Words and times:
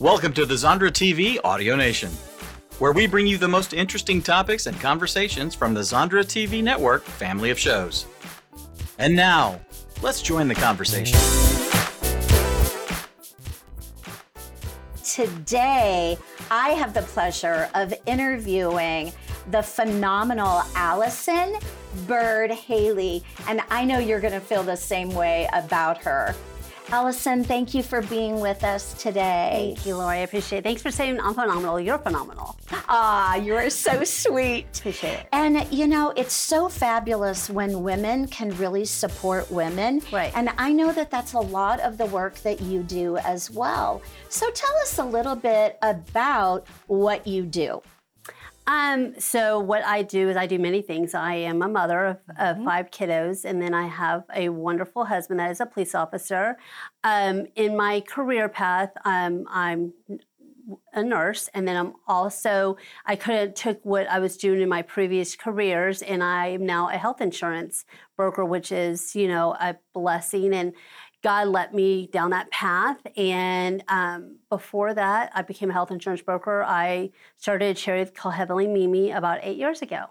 Welcome 0.00 0.32
to 0.32 0.46
the 0.46 0.54
Zondra 0.54 0.88
TV 0.88 1.36
Audio 1.44 1.76
Nation, 1.76 2.08
where 2.78 2.92
we 2.92 3.06
bring 3.06 3.26
you 3.26 3.36
the 3.36 3.46
most 3.46 3.74
interesting 3.74 4.22
topics 4.22 4.64
and 4.64 4.80
conversations 4.80 5.54
from 5.54 5.74
the 5.74 5.82
Zondra 5.82 6.24
TV 6.24 6.62
network 6.62 7.02
family 7.02 7.50
of 7.50 7.58
shows. 7.58 8.06
And 8.98 9.14
now, 9.14 9.60
let's 10.00 10.22
join 10.22 10.48
the 10.48 10.54
conversation. 10.54 11.18
Today, 15.04 16.16
I 16.50 16.70
have 16.70 16.94
the 16.94 17.02
pleasure 17.02 17.68
of 17.74 17.92
interviewing 18.06 19.12
the 19.50 19.60
phenomenal 19.60 20.62
Allison 20.76 21.56
Byrd-Haley, 22.06 23.22
and 23.46 23.60
I 23.68 23.84
know 23.84 23.98
you're 23.98 24.20
going 24.20 24.32
to 24.32 24.40
feel 24.40 24.62
the 24.62 24.78
same 24.78 25.10
way 25.10 25.46
about 25.52 25.98
her. 25.98 26.34
Allison, 26.92 27.44
thank 27.44 27.72
you 27.72 27.84
for 27.84 28.02
being 28.02 28.40
with 28.40 28.64
us 28.64 28.94
today. 28.94 29.74
Thank 29.76 29.86
you, 29.86 29.96
Lori. 29.96 30.18
I 30.18 30.20
appreciate 30.22 30.58
it. 30.58 30.64
Thanks 30.64 30.82
for 30.82 30.90
saying 30.90 31.20
I'm 31.20 31.34
phenomenal. 31.34 31.78
You're 31.78 31.98
phenomenal. 31.98 32.58
Ah, 32.88 33.36
you 33.36 33.54
are 33.54 33.70
so 33.70 34.02
sweet. 34.02 34.66
Appreciate 34.76 35.20
it. 35.20 35.26
And 35.32 35.72
you 35.72 35.86
know, 35.86 36.12
it's 36.16 36.34
so 36.34 36.68
fabulous 36.68 37.48
when 37.48 37.84
women 37.84 38.26
can 38.26 38.50
really 38.56 38.84
support 38.84 39.48
women. 39.52 40.02
Right. 40.12 40.32
And 40.34 40.50
I 40.58 40.72
know 40.72 40.92
that 40.92 41.12
that's 41.12 41.34
a 41.34 41.38
lot 41.38 41.78
of 41.78 41.96
the 41.96 42.06
work 42.06 42.34
that 42.40 42.60
you 42.60 42.82
do 42.82 43.18
as 43.18 43.52
well. 43.52 44.02
So 44.28 44.50
tell 44.50 44.74
us 44.78 44.98
a 44.98 45.04
little 45.04 45.36
bit 45.36 45.78
about 45.82 46.66
what 46.88 47.24
you 47.24 47.44
do. 47.44 47.82
Um, 48.70 49.18
so 49.18 49.58
what 49.58 49.84
I 49.84 50.02
do 50.02 50.28
is 50.28 50.36
I 50.36 50.46
do 50.46 50.56
many 50.58 50.80
things. 50.80 51.12
I 51.12 51.34
am 51.34 51.60
a 51.60 51.68
mother 51.68 52.04
of, 52.04 52.18
of 52.38 52.56
Mhm. 52.58 52.64
five 52.64 52.90
kiddos, 52.92 53.44
and 53.44 53.60
then 53.60 53.74
I 53.74 53.86
have 53.88 54.22
a 54.32 54.48
wonderful 54.50 55.06
husband 55.06 55.40
that 55.40 55.50
is 55.50 55.60
a 55.60 55.66
police 55.66 55.92
officer. 55.92 56.56
Um, 57.02 57.46
in 57.56 57.76
my 57.76 58.00
career 58.00 58.48
path, 58.48 58.92
um, 59.04 59.44
I'm 59.50 59.92
a 60.92 61.02
nurse, 61.02 61.48
and 61.52 61.66
then 61.66 61.76
I'm 61.76 61.94
also 62.06 62.76
I 63.06 63.16
could 63.16 63.34
have 63.34 63.54
took 63.54 63.84
what 63.84 64.06
I 64.08 64.20
was 64.20 64.36
doing 64.36 64.60
in 64.60 64.68
my 64.68 64.82
previous 64.82 65.34
careers, 65.34 66.00
and 66.02 66.22
I'm 66.22 66.64
now 66.64 66.88
a 66.90 66.96
health 66.96 67.20
insurance 67.20 67.84
broker, 68.16 68.44
which 68.44 68.70
is 68.70 69.16
you 69.16 69.26
know 69.26 69.54
a 69.60 69.76
blessing 69.94 70.54
and. 70.54 70.72
God 71.22 71.48
let 71.48 71.74
me 71.74 72.06
down 72.06 72.30
that 72.30 72.50
path. 72.50 72.98
And 73.16 73.84
um, 73.88 74.36
before 74.48 74.94
that, 74.94 75.30
I 75.34 75.42
became 75.42 75.70
a 75.70 75.72
health 75.72 75.90
insurance 75.90 76.22
broker. 76.22 76.62
I 76.62 77.10
started 77.36 77.66
a 77.66 77.74
charity 77.74 78.10
called 78.10 78.34
Heavenly 78.34 78.66
Mimi 78.66 79.10
about 79.10 79.40
eight 79.42 79.58
years 79.58 79.82
ago. 79.82 80.06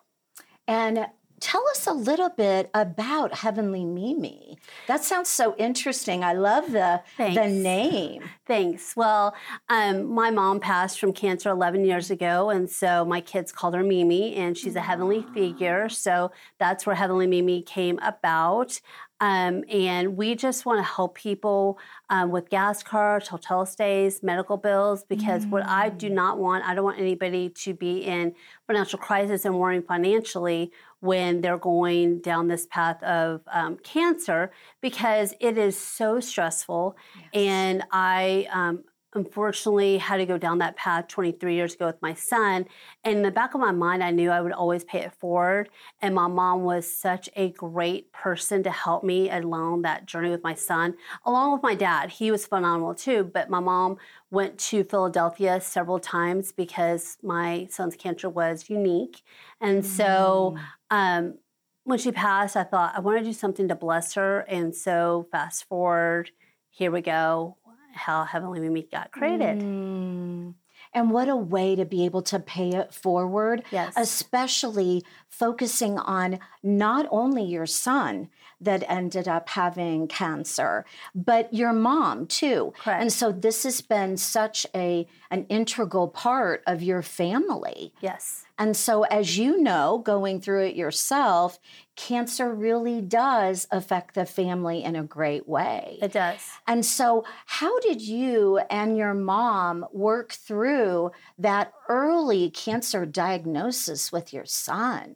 And 0.67 1.07
tell 1.39 1.63
us 1.69 1.88
a 1.88 1.93
little 1.93 2.29
bit 2.29 2.69
about 2.73 3.33
Heavenly 3.33 3.85
Mimi. 3.85 4.57
That 4.88 5.03
sounds 5.03 5.29
so 5.29 5.55
interesting. 5.57 6.23
I 6.23 6.33
love 6.33 6.71
the 6.71 7.01
the 7.17 7.47
name. 7.47 8.23
Thanks. 8.45 8.95
Well, 8.95 9.35
um, 9.69 10.05
my 10.13 10.31
mom 10.31 10.59
passed 10.59 10.99
from 10.99 11.13
cancer 11.13 11.49
11 11.49 11.85
years 11.85 12.11
ago, 12.11 12.49
and 12.49 12.69
so 12.69 13.05
my 13.05 13.21
kids 13.21 13.51
called 13.51 13.73
her 13.75 13.83
Mimi, 13.83 14.35
and 14.35 14.57
she's 14.57 14.75
a 14.75 14.81
heavenly 14.81 15.25
figure. 15.33 15.89
So 15.89 16.31
that's 16.59 16.85
where 16.85 16.95
Heavenly 16.95 17.27
Mimi 17.27 17.61
came 17.61 17.99
about. 17.99 18.79
Um, 19.22 19.66
and 19.70 20.16
we 20.16 20.34
just 20.36 20.66
want 20.66 20.80
to 20.80 20.84
help 20.84 21.16
people 21.16 21.78
um, 22.09 22.31
with 22.31 22.50
gas 22.50 22.84
cards, 22.84 23.28
hotel 23.28 23.66
stays, 23.66 24.23
medical 24.23 24.56
bills, 24.56 25.03
because 25.03 25.45
what 25.45 25.66
I 25.66 25.89
do 25.89 26.09
not 26.09 26.39
want, 26.39 26.64
I 26.64 26.73
don't 26.73 26.86
want 26.86 27.00
anybody 27.00 27.50
to 27.50 27.73
be 27.73 28.00
in 28.06 28.34
financial 28.66 28.97
crisis 28.97 29.44
and 29.44 29.59
worrying 29.59 29.84
financially 29.84 30.72
when 31.02 31.42
they're 31.42 31.58
going 31.58 32.20
down 32.20 32.47
this 32.47 32.66
path 32.67 33.02
of 33.03 33.42
um, 33.52 33.78
cancer, 33.84 34.52
because 34.80 35.34
it 35.40 35.58
is 35.58 35.78
so 35.78 36.20
stressful. 36.20 36.95
And 37.34 37.84
I 37.92 38.47
um, 38.52 38.84
unfortunately 39.13 39.97
had 39.97 40.17
to 40.17 40.25
go 40.25 40.38
down 40.38 40.59
that 40.59 40.75
path 40.75 41.07
23 41.07 41.56
years 41.56 41.73
ago 41.73 41.88
with 41.88 42.01
my 42.01 42.13
son. 42.13 42.66
And 43.03 43.17
in 43.17 43.23
the 43.23 43.31
back 43.31 43.53
of 43.53 43.59
my 43.59 43.72
mind, 43.72 44.03
I 44.03 44.11
knew 44.11 44.29
I 44.29 44.41
would 44.41 44.51
always 44.51 44.84
pay 44.84 45.00
it 45.00 45.13
forward. 45.13 45.69
And 46.01 46.13
my 46.13 46.28
mom 46.28 46.63
was 46.63 46.91
such 46.91 47.29
a 47.35 47.50
great 47.51 48.11
person 48.13 48.61
to 48.63 48.72
help 48.72 49.03
me 49.03 49.29
along 49.29 49.81
that 49.81 50.06
journey 50.06 50.29
with 50.29 50.44
my 50.44 50.53
son, 50.53 50.95
along 51.25 51.53
with 51.53 51.63
my 51.63 51.75
dad. 51.75 52.11
He 52.11 52.31
was 52.31 52.45
phenomenal 52.45 52.94
too. 52.94 53.29
But 53.34 53.50
my 53.50 53.59
mom 53.59 53.97
went 54.31 54.59
to 54.59 54.84
Philadelphia 54.84 55.59
several 55.59 56.00
times 56.00 56.51
because 56.51 57.17
my 57.23 57.67
son's 57.72 57.95
cancer 57.95 58.29
was 58.29 58.69
unique. 58.69 59.22
And 59.59 59.85
so, 59.85 60.57
um, 60.91 61.35
when 61.84 61.97
she 61.97 62.11
passed, 62.11 62.55
I 62.55 62.63
thought 62.63 62.94
I 62.95 63.00
want 63.00 63.17
to 63.17 63.23
do 63.23 63.34
something 63.34 63.67
to 63.67 63.75
bless 63.75 64.13
her. 64.13 64.41
And 64.41 64.75
so, 64.75 65.28
fast 65.31 65.66
forward, 65.66 66.29
here 66.69 66.91
we 66.91 67.01
go. 67.01 67.57
How 67.99 68.23
Heavenly 68.23 68.59
Mimi 68.59 68.83
got 68.91 69.11
created. 69.11 69.59
Mm. 69.59 70.53
And 70.93 71.11
what 71.11 71.29
a 71.29 71.35
way 71.35 71.75
to 71.75 71.85
be 71.85 72.05
able 72.05 72.23
to 72.23 72.39
pay 72.39 72.69
it 72.69 72.93
forward, 72.93 73.63
Yes. 73.71 73.93
especially 73.95 75.03
focusing 75.29 75.99
on 75.99 76.39
not 76.63 77.05
only 77.11 77.43
your 77.43 77.67
son 77.67 78.29
that 78.62 78.84
ended 78.90 79.28
up 79.28 79.50
having 79.50 80.08
cancer, 80.08 80.86
but 81.16 81.53
your 81.53 81.74
mom 81.74 82.28
too. 82.28 82.74
Correct. 82.80 83.02
And 83.02 83.12
so 83.12 83.31
this 83.31 83.64
has 83.64 83.81
been 83.81 84.18
such 84.18 84.66
a 84.75 85.08
an 85.31 85.46
integral 85.50 86.08
part 86.08 86.64
of 86.66 86.81
your 86.81 87.02
family. 87.02 87.94
yes. 88.02 88.46
And 88.58 88.75
so, 88.75 89.03
as 89.03 89.38
you 89.38 89.62
know, 89.62 90.02
going 90.03 90.42
through 90.42 90.66
it 90.66 90.75
yourself, 90.75 91.59
cancer 91.96 92.53
really 92.53 93.00
does 93.00 93.66
affect 93.72 94.16
the 94.16 94.25
family 94.25 94.84
in 94.84 94.97
a 94.97 95.03
great 95.03 95.47
way. 95.47 95.97
It 96.02 96.12
does. 96.12 96.46
And 96.68 96.86
so, 96.86 97.24
how 97.46 97.80
did 97.80 98.02
you 98.02 98.58
and 98.70 98.97
your 98.97 99.14
mom 99.14 99.86
work 99.94 100.34
through 100.34 101.12
that 101.38 101.72
early 101.88 102.50
cancer 102.50 103.06
diagnosis 103.06 104.12
with 104.12 104.34
your 104.34 104.46
son? 104.46 105.16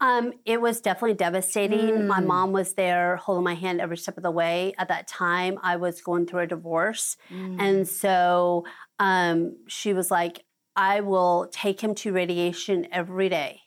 Um, 0.00 0.32
it 0.46 0.60
was 0.60 0.80
definitely 0.80 1.14
devastating. 1.14 2.06
My 2.06 2.20
Mm. 2.20 2.26
mom 2.26 2.52
was 2.52 2.74
there 2.74 3.16
holding 3.16 3.44
my 3.44 3.54
hand 3.54 3.80
every 3.80 3.96
step 3.98 4.16
of 4.16 4.22
the 4.22 4.30
way. 4.30 4.72
At 4.78 4.88
that 4.88 5.06
time, 5.06 5.58
I 5.62 5.76
was 5.76 6.00
going 6.00 6.26
through 6.26 6.40
a 6.40 6.46
divorce. 6.46 7.16
And 7.58 7.86
so 7.86 8.64
um, 8.98 9.56
she 9.66 9.92
was 9.92 10.10
like, 10.10 10.44
I 10.76 11.00
will 11.00 11.48
take 11.52 11.82
him 11.82 11.94
to 11.96 12.12
radiation 12.12 12.86
every 12.90 13.28
day. 13.28 13.60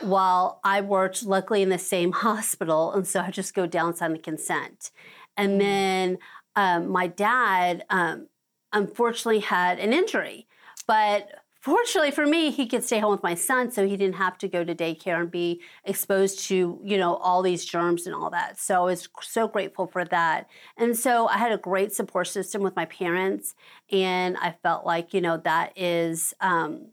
While 0.00 0.60
I 0.64 0.80
worked, 0.80 1.22
luckily, 1.24 1.62
in 1.62 1.70
the 1.70 1.78
same 1.78 2.12
hospital. 2.26 2.92
And 2.92 3.06
so 3.06 3.20
I 3.20 3.30
just 3.30 3.54
go 3.54 3.66
down, 3.66 3.94
sign 3.96 4.12
the 4.12 4.18
consent. 4.18 4.90
And 5.36 5.60
then 5.60 6.18
um, 6.56 6.88
my 6.88 7.06
dad, 7.06 7.84
um, 7.90 8.28
unfortunately, 8.72 9.40
had 9.40 9.78
an 9.78 9.92
injury. 9.92 10.46
But 10.86 11.28
fortunately 11.68 12.10
for 12.10 12.26
me, 12.26 12.50
he 12.50 12.66
could 12.66 12.82
stay 12.82 12.98
home 12.98 13.12
with 13.12 13.22
my 13.22 13.34
son, 13.34 13.70
so 13.70 13.86
he 13.86 13.96
didn't 13.96 14.16
have 14.16 14.38
to 14.38 14.48
go 14.48 14.64
to 14.64 14.74
daycare 14.74 15.20
and 15.20 15.30
be 15.30 15.60
exposed 15.84 16.40
to, 16.48 16.80
you 16.84 16.98
know, 16.98 17.16
all 17.16 17.42
these 17.42 17.64
germs 17.64 18.06
and 18.06 18.14
all 18.14 18.30
that. 18.30 18.58
So 18.58 18.82
I 18.82 18.84
was 18.84 19.08
so 19.20 19.48
grateful 19.48 19.86
for 19.86 20.04
that. 20.06 20.48
And 20.76 20.96
so 20.96 21.28
I 21.28 21.38
had 21.38 21.52
a 21.52 21.58
great 21.58 21.92
support 21.92 22.28
system 22.28 22.62
with 22.62 22.74
my 22.76 22.86
parents, 22.86 23.54
and 23.90 24.36
I 24.38 24.56
felt 24.62 24.84
like, 24.84 25.14
you 25.14 25.20
know, 25.20 25.36
that 25.38 25.72
is 25.76 26.34
um, 26.40 26.88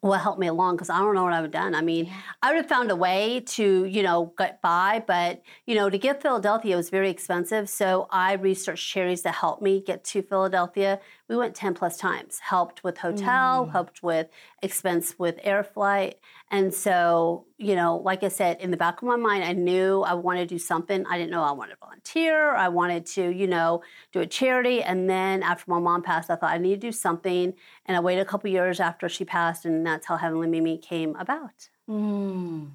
what 0.00 0.20
helped 0.20 0.38
me 0.38 0.46
along 0.46 0.76
because 0.76 0.90
I 0.90 0.98
don't 0.98 1.14
know 1.14 1.24
what 1.24 1.32
I 1.32 1.40
would 1.40 1.52
have 1.54 1.62
done. 1.62 1.74
I 1.74 1.80
mean, 1.80 2.12
I 2.40 2.50
would 2.50 2.58
have 2.58 2.68
found 2.68 2.90
a 2.90 2.96
way 2.96 3.40
to, 3.40 3.84
you 3.84 4.02
know, 4.02 4.32
get 4.38 4.62
by, 4.62 5.02
but, 5.04 5.42
you 5.66 5.74
know, 5.74 5.90
to 5.90 5.98
get 5.98 6.22
Philadelphia 6.22 6.76
was 6.76 6.88
very 6.88 7.10
expensive. 7.10 7.68
So 7.68 8.06
I 8.10 8.34
researched 8.34 8.88
charities 8.88 9.22
to 9.22 9.32
help 9.32 9.60
me 9.60 9.82
get 9.84 10.04
to 10.04 10.22
Philadelphia. 10.22 11.00
We 11.28 11.36
went 11.36 11.54
10 11.54 11.74
plus 11.74 11.98
times, 11.98 12.38
helped 12.38 12.82
with 12.82 12.98
hotel, 12.98 13.66
helped 13.66 14.02
with 14.02 14.28
expense 14.62 15.14
with 15.18 15.38
air 15.42 15.62
flight. 15.62 16.18
And 16.50 16.72
so, 16.72 17.44
you 17.58 17.76
know, 17.76 17.96
like 17.96 18.22
I 18.22 18.28
said, 18.28 18.60
in 18.60 18.70
the 18.70 18.78
back 18.78 19.02
of 19.02 19.08
my 19.08 19.16
mind, 19.16 19.44
I 19.44 19.52
knew 19.52 20.00
I 20.02 20.14
wanted 20.14 20.48
to 20.48 20.54
do 20.54 20.58
something. 20.58 21.04
I 21.06 21.18
didn't 21.18 21.30
know 21.30 21.42
I 21.42 21.52
wanted 21.52 21.72
to 21.72 21.78
volunteer. 21.80 22.54
I 22.54 22.68
wanted 22.68 23.04
to, 23.06 23.28
you 23.28 23.46
know, 23.46 23.82
do 24.12 24.20
a 24.20 24.26
charity. 24.26 24.82
And 24.82 25.08
then 25.08 25.42
after 25.42 25.70
my 25.70 25.78
mom 25.78 26.02
passed, 26.02 26.30
I 26.30 26.36
thought 26.36 26.50
I 26.50 26.58
need 26.58 26.80
to 26.80 26.86
do 26.86 26.92
something. 26.92 27.52
And 27.84 27.96
I 27.96 28.00
waited 28.00 28.22
a 28.22 28.24
couple 28.24 28.48
years 28.50 28.80
after 28.80 29.08
she 29.08 29.26
passed, 29.26 29.66
and 29.66 29.86
that's 29.86 30.06
how 30.06 30.16
Heavenly 30.16 30.48
Mimi 30.48 30.78
came 30.78 31.14
about. 31.16 31.68
Mm. 31.88 32.70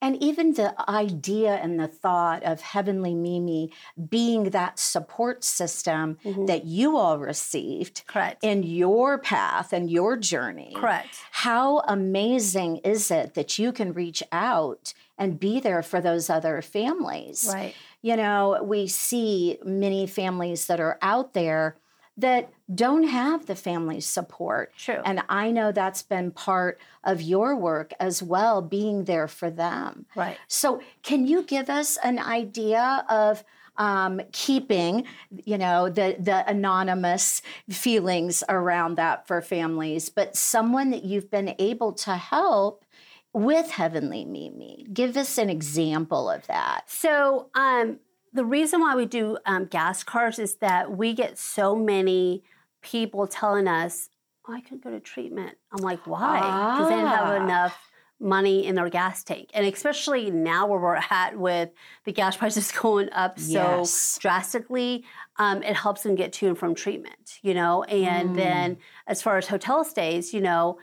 And 0.00 0.22
even 0.22 0.52
the 0.54 0.74
idea 0.88 1.54
and 1.54 1.78
the 1.78 1.88
thought 1.88 2.44
of 2.44 2.60
Heavenly 2.60 3.14
Mimi 3.14 3.72
being 4.08 4.50
that 4.50 4.78
support 4.78 5.42
system 5.42 6.18
Mhm. 6.24 6.46
that 6.46 6.64
you 6.64 6.96
all 6.96 7.18
received 7.18 8.04
Correct. 8.06 8.44
in 8.44 8.62
your 8.62 9.18
path 9.18 9.72
and 9.72 9.90
your 9.90 10.16
journey. 10.16 10.72
Correct. 10.76 11.08
How 11.32 11.80
amazing 11.80 12.76
is 12.78 13.10
it 13.10 13.34
that 13.34 13.58
you 13.58 13.72
can 13.72 13.92
reach 13.92 14.22
out 14.30 14.94
and 15.18 15.40
be 15.40 15.58
there 15.58 15.82
for 15.82 16.00
those 16.00 16.30
other 16.30 16.62
families? 16.62 17.50
Right. 17.52 17.74
You 18.00 18.16
know, 18.16 18.60
we 18.62 18.86
see 18.86 19.58
many 19.64 20.06
families 20.06 20.68
that 20.68 20.78
are 20.78 20.96
out 21.02 21.34
there 21.34 21.76
that 22.18 22.50
don't 22.74 23.04
have 23.04 23.46
the 23.46 23.54
family 23.54 24.00
support. 24.00 24.72
True. 24.76 25.00
And 25.04 25.22
I 25.28 25.50
know 25.50 25.72
that's 25.72 26.02
been 26.02 26.32
part 26.32 26.80
of 27.04 27.22
your 27.22 27.56
work 27.56 27.92
as 27.98 28.22
well, 28.22 28.60
being 28.60 29.04
there 29.04 29.28
for 29.28 29.50
them. 29.50 30.06
right. 30.14 30.36
So, 30.48 30.82
can 31.02 31.26
you 31.26 31.42
give 31.42 31.70
us 31.70 31.96
an 32.02 32.18
idea 32.18 33.04
of 33.08 33.44
um, 33.76 34.20
keeping, 34.32 35.04
you 35.44 35.56
know, 35.56 35.88
the 35.88 36.16
the 36.18 36.44
anonymous 36.50 37.42
feelings 37.70 38.42
around 38.48 38.96
that 38.96 39.26
for 39.26 39.40
families, 39.40 40.08
but 40.08 40.36
someone 40.36 40.90
that 40.90 41.04
you've 41.04 41.30
been 41.30 41.54
able 41.58 41.92
to 41.92 42.16
help 42.16 42.84
with 43.32 43.70
Heavenly 43.70 44.24
Mimi. 44.24 44.86
Give 44.92 45.16
us 45.16 45.38
an 45.38 45.48
example 45.48 46.28
of 46.28 46.46
that. 46.48 46.90
So, 46.90 47.50
um, 47.54 48.00
the 48.38 48.44
reason 48.44 48.80
why 48.80 48.94
we 48.94 49.04
do 49.04 49.36
um, 49.46 49.64
gas 49.66 50.04
cards 50.04 50.38
is 50.38 50.54
that 50.56 50.96
we 50.96 51.12
get 51.12 51.36
so 51.36 51.74
many 51.74 52.44
people 52.82 53.26
telling 53.26 53.66
us, 53.66 54.10
oh, 54.48 54.52
I 54.52 54.60
couldn't 54.60 54.84
go 54.84 54.90
to 54.90 55.00
treatment. 55.00 55.56
I'm 55.72 55.82
like, 55.82 56.06
why? 56.06 56.60
Because 56.70 56.86
they 56.86 56.94
didn't 56.94 57.10
have 57.10 57.32
Ah. 57.32 57.36
enough 57.42 57.76
money 58.20 58.64
in 58.64 58.76
their 58.76 58.88
gas 58.90 59.24
tank. 59.24 59.50
And 59.54 59.66
especially 59.66 60.30
now 60.30 60.68
where 60.68 60.78
we're 60.78 61.00
at 61.10 61.36
with 61.36 61.70
the 62.04 62.12
gas 62.12 62.36
prices 62.40 62.70
going 62.70 63.10
up 63.10 63.40
so 63.40 63.54
Yes. 63.82 64.18
drastically, 64.20 65.04
um, 65.36 65.64
it 65.64 65.74
helps 65.74 66.04
them 66.04 66.14
get 66.14 66.32
to 66.34 66.46
and 66.46 66.56
from 66.56 66.76
treatment, 66.76 67.40
you 67.42 67.54
know? 67.54 67.82
And 67.82 68.30
Mm. 68.30 68.34
then 68.36 68.76
as 69.08 69.20
far 69.20 69.36
as 69.36 69.48
hotel 69.48 69.82
stays, 69.84 70.32
you 70.32 70.40
know, 70.40 70.78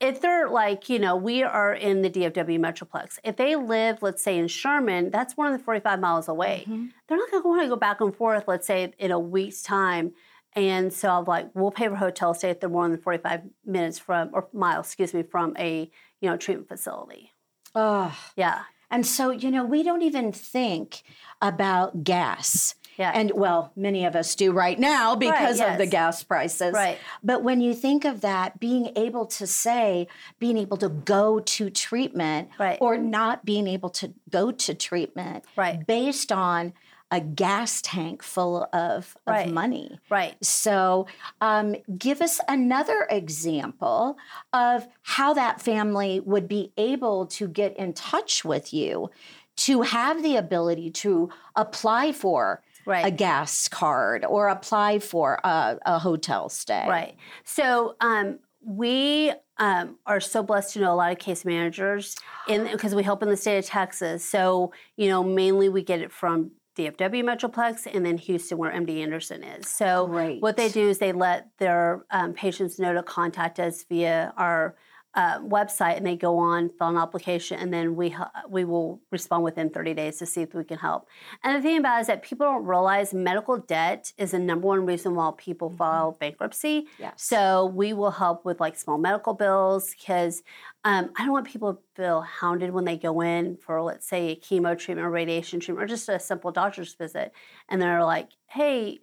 if 0.00 0.20
they're 0.20 0.48
like, 0.48 0.88
you 0.88 0.98
know, 0.98 1.14
we 1.16 1.42
are 1.42 1.74
in 1.74 2.02
the 2.02 2.10
DFW 2.10 2.58
Metroplex. 2.58 3.18
If 3.22 3.36
they 3.36 3.54
live, 3.56 4.02
let's 4.02 4.22
say 4.22 4.38
in 4.38 4.48
Sherman, 4.48 5.10
that's 5.10 5.36
more 5.36 5.50
than 5.50 5.58
45 5.58 6.00
miles 6.00 6.26
away. 6.28 6.64
Mm-hmm. 6.66 6.86
They're 7.06 7.18
not 7.18 7.30
going 7.30 7.42
to 7.42 7.48
want 7.48 7.62
to 7.62 7.68
go 7.68 7.76
back 7.76 8.00
and 8.00 8.14
forth, 8.14 8.44
let's 8.48 8.66
say 8.66 8.92
in 8.98 9.10
a 9.10 9.18
week's 9.18 9.62
time. 9.62 10.12
And 10.54 10.92
so 10.92 11.10
I'm 11.10 11.24
like, 11.26 11.50
we'll 11.54 11.70
pay 11.70 11.86
for 11.88 11.94
hotel 11.96 12.34
stay 12.34 12.50
if 12.50 12.60
they're 12.60 12.68
more 12.70 12.88
than 12.88 12.98
45 12.98 13.42
minutes 13.64 13.98
from, 13.98 14.30
or 14.32 14.48
miles, 14.52 14.86
excuse 14.86 15.14
me, 15.14 15.22
from 15.22 15.54
a, 15.58 15.90
you 16.20 16.28
know, 16.30 16.36
treatment 16.36 16.68
facility. 16.68 17.32
Oh, 17.74 18.16
Yeah. 18.36 18.62
and 18.90 19.06
so 19.06 19.30
you 19.30 19.50
know, 19.52 19.64
we 19.64 19.82
don't 19.84 20.02
even 20.02 20.32
think 20.32 21.02
about 21.40 22.02
gas. 22.02 22.74
Yeah. 23.00 23.12
And 23.14 23.32
well, 23.34 23.72
many 23.76 24.04
of 24.04 24.14
us 24.14 24.34
do 24.34 24.52
right 24.52 24.78
now 24.78 25.16
because 25.16 25.58
of 25.58 25.78
the 25.78 25.86
gas 25.86 26.22
prices. 26.22 26.74
Right. 26.74 26.98
But 27.24 27.42
when 27.42 27.62
you 27.62 27.72
think 27.72 28.04
of 28.04 28.20
that, 28.20 28.60
being 28.60 28.92
able 28.94 29.24
to 29.24 29.46
say, 29.46 30.06
being 30.38 30.58
able 30.58 30.76
to 30.76 30.90
go 30.90 31.40
to 31.40 31.70
treatment 31.70 32.50
Right. 32.58 32.76
or 32.78 32.98
not 32.98 33.46
being 33.46 33.66
able 33.66 33.88
to 33.90 34.12
go 34.28 34.50
to 34.50 34.74
treatment 34.74 35.46
Right. 35.56 35.86
based 35.86 36.30
on 36.30 36.74
a 37.10 37.20
gas 37.20 37.80
tank 37.82 38.22
full 38.22 38.64
of, 38.70 39.16
of 39.26 39.34
Right. 39.34 39.48
money. 39.50 39.98
Right. 40.10 40.36
So, 40.44 41.06
um, 41.40 41.76
give 41.96 42.20
us 42.20 42.38
another 42.48 43.06
example 43.10 44.18
of 44.52 44.86
how 45.02 45.32
that 45.32 45.62
family 45.62 46.20
would 46.20 46.46
be 46.48 46.70
able 46.76 47.24
to 47.28 47.48
get 47.48 47.74
in 47.78 47.94
touch 47.94 48.44
with 48.44 48.74
you 48.74 49.10
to 49.56 49.82
have 49.82 50.22
the 50.22 50.36
ability 50.36 50.90
to 50.90 51.30
apply 51.56 52.12
for 52.12 52.62
Right. 52.86 53.06
a 53.06 53.10
gas 53.10 53.68
card 53.68 54.24
or 54.24 54.48
apply 54.48 54.98
for 54.98 55.38
a, 55.44 55.78
a 55.84 55.98
hotel 55.98 56.48
stay. 56.48 56.86
Right. 56.88 57.16
So 57.44 57.96
um, 58.00 58.38
we 58.64 59.32
um, 59.58 59.96
are 60.06 60.20
so 60.20 60.42
blessed 60.42 60.74
to 60.74 60.80
know 60.80 60.92
a 60.92 60.96
lot 60.96 61.12
of 61.12 61.18
case 61.18 61.44
managers 61.44 62.16
in 62.48 62.70
because 62.70 62.94
we 62.94 63.02
help 63.02 63.22
in 63.22 63.28
the 63.28 63.36
state 63.36 63.58
of 63.58 63.66
Texas. 63.66 64.24
So 64.24 64.72
you 64.96 65.08
know, 65.08 65.22
mainly 65.22 65.68
we 65.68 65.82
get 65.82 66.00
it 66.00 66.12
from 66.12 66.52
DFW 66.76 67.24
Metroplex 67.24 67.86
and 67.92 68.04
then 68.04 68.16
Houston, 68.16 68.56
where 68.58 68.72
MD 68.72 69.02
Anderson 69.02 69.42
is. 69.42 69.68
So 69.68 70.06
Great. 70.06 70.40
what 70.40 70.56
they 70.56 70.68
do 70.68 70.88
is 70.88 70.98
they 70.98 71.12
let 71.12 71.48
their 71.58 72.04
um, 72.10 72.32
patients 72.32 72.78
know 72.78 72.94
to 72.94 73.02
contact 73.02 73.58
us 73.58 73.84
via 73.88 74.32
our 74.36 74.76
uh, 75.14 75.40
website, 75.40 75.96
and 75.96 76.06
they 76.06 76.16
go 76.16 76.38
on, 76.38 76.70
fill 76.78 76.88
an 76.88 76.96
application, 76.96 77.58
and 77.58 77.72
then 77.72 77.96
we 77.96 78.14
we 78.48 78.64
will 78.64 79.00
respond 79.10 79.42
within 79.42 79.68
30 79.68 79.94
days 79.94 80.18
to 80.18 80.26
see 80.26 80.42
if 80.42 80.54
we 80.54 80.62
can 80.62 80.78
help. 80.78 81.08
And 81.42 81.56
the 81.56 81.62
thing 81.62 81.78
about 81.78 81.98
it 81.98 82.00
is 82.02 82.06
that 82.06 82.22
people 82.22 82.46
don't 82.46 82.64
realize 82.64 83.12
medical 83.12 83.56
debt 83.58 84.12
is 84.18 84.30
the 84.30 84.38
number 84.38 84.68
one 84.68 84.86
reason 84.86 85.16
why 85.16 85.32
people 85.36 85.70
file 85.70 86.16
bankruptcy. 86.20 86.86
Yes. 86.98 87.14
So 87.16 87.66
we 87.66 87.92
will 87.92 88.12
help 88.12 88.44
with 88.44 88.60
like 88.60 88.76
small 88.76 88.98
medical 88.98 89.34
bills 89.34 89.94
because 89.98 90.42
um, 90.84 91.10
I 91.16 91.24
don't 91.24 91.32
want 91.32 91.46
people 91.46 91.74
to 91.74 91.80
feel 91.94 92.20
hounded 92.20 92.70
when 92.70 92.84
they 92.84 92.96
go 92.96 93.20
in 93.20 93.56
for, 93.56 93.82
let's 93.82 94.08
say, 94.08 94.30
a 94.30 94.36
chemo 94.36 94.78
treatment 94.78 95.06
or 95.06 95.10
radiation 95.10 95.60
treatment 95.60 95.84
or 95.84 95.88
just 95.88 96.08
a 96.08 96.20
simple 96.20 96.52
doctor's 96.52 96.94
visit. 96.94 97.32
And 97.68 97.82
they're 97.82 98.04
like, 98.04 98.30
hey, 98.46 99.00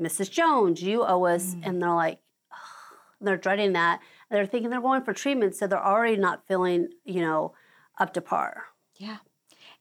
Mrs. 0.00 0.30
Jones, 0.30 0.82
you 0.82 1.04
owe 1.04 1.24
us. 1.24 1.54
And 1.62 1.80
they're 1.80 1.94
like, 1.94 2.18
they're 3.20 3.36
dreading 3.36 3.74
that. 3.74 4.00
They're 4.32 4.46
thinking 4.46 4.70
they're 4.70 4.80
going 4.80 5.02
for 5.02 5.12
treatment. 5.12 5.54
So 5.54 5.66
they're 5.66 5.84
already 5.86 6.16
not 6.16 6.46
feeling, 6.48 6.88
you 7.04 7.20
know, 7.20 7.52
up 7.98 8.14
to 8.14 8.20
par. 8.22 8.64
Yeah. 8.96 9.18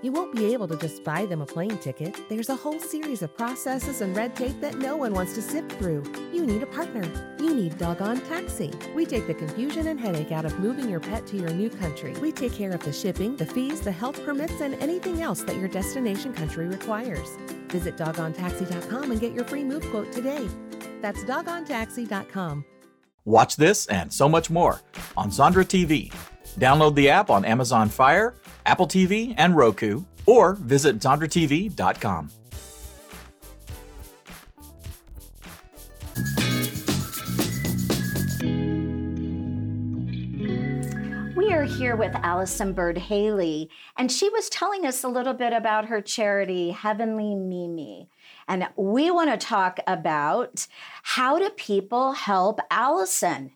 You 0.00 0.12
won't 0.12 0.36
be 0.36 0.52
able 0.52 0.68
to 0.68 0.76
just 0.76 1.02
buy 1.02 1.26
them 1.26 1.42
a 1.42 1.46
plane 1.46 1.76
ticket. 1.78 2.16
There's 2.28 2.50
a 2.50 2.54
whole 2.54 2.78
series 2.78 3.22
of 3.22 3.36
processes 3.36 4.00
and 4.00 4.14
red 4.14 4.36
tape 4.36 4.60
that 4.60 4.78
no 4.78 4.96
one 4.96 5.12
wants 5.12 5.34
to 5.34 5.42
sift 5.42 5.72
through. 5.72 6.04
You 6.32 6.46
need 6.46 6.62
a 6.62 6.66
partner. 6.66 7.02
You 7.40 7.52
need 7.52 7.76
Doggone 7.78 8.20
Taxi. 8.20 8.70
We 8.94 9.06
take 9.06 9.26
the 9.26 9.34
confusion 9.34 9.88
and 9.88 9.98
headache 9.98 10.30
out 10.30 10.44
of 10.44 10.56
moving 10.60 10.88
your 10.88 11.00
pet 11.00 11.26
to 11.28 11.36
your 11.36 11.50
new 11.50 11.68
country. 11.68 12.12
We 12.20 12.30
take 12.30 12.52
care 12.52 12.70
of 12.70 12.84
the 12.84 12.92
shipping, 12.92 13.34
the 13.36 13.46
fees, 13.46 13.80
the 13.80 13.90
health 13.90 14.24
permits, 14.24 14.60
and 14.60 14.74
anything 14.74 15.20
else 15.20 15.42
that 15.42 15.56
your 15.56 15.68
destination 15.68 16.32
country 16.32 16.68
requires. 16.68 17.36
Visit 17.66 17.96
doggonetaxi.com 17.96 19.10
and 19.10 19.20
get 19.20 19.32
your 19.32 19.44
free 19.46 19.64
move 19.64 19.84
quote 19.90 20.12
today. 20.12 20.48
That's 21.00 21.24
doggonetaxi.com. 21.24 22.64
Watch 23.24 23.56
this 23.56 23.86
and 23.86 24.12
so 24.12 24.28
much 24.28 24.48
more 24.48 24.80
on 25.16 25.30
Zondra 25.30 25.64
TV. 25.64 26.12
Download 26.56 26.94
the 26.94 27.08
app 27.10 27.30
on 27.30 27.44
Amazon 27.44 27.88
Fire, 27.88 28.34
Apple 28.66 28.86
TV, 28.86 29.34
and 29.36 29.56
Roku, 29.56 30.02
or 30.26 30.54
visit 30.54 30.98
ZondraTV.com. 30.98 32.30
We 41.36 41.52
are 41.52 41.62
here 41.62 41.96
with 41.96 42.14
Allison 42.16 42.72
Byrd-Haley, 42.72 43.70
and 43.96 44.10
she 44.10 44.28
was 44.28 44.48
telling 44.48 44.84
us 44.84 45.04
a 45.04 45.08
little 45.08 45.34
bit 45.34 45.52
about 45.52 45.86
her 45.86 46.00
charity, 46.00 46.72
Heavenly 46.72 47.36
Mimi. 47.36 48.10
And 48.48 48.68
we 48.76 49.10
want 49.10 49.30
to 49.30 49.46
talk 49.46 49.78
about 49.86 50.66
how 51.02 51.38
do 51.38 51.48
people 51.50 52.12
help 52.12 52.60
Allison? 52.70 53.52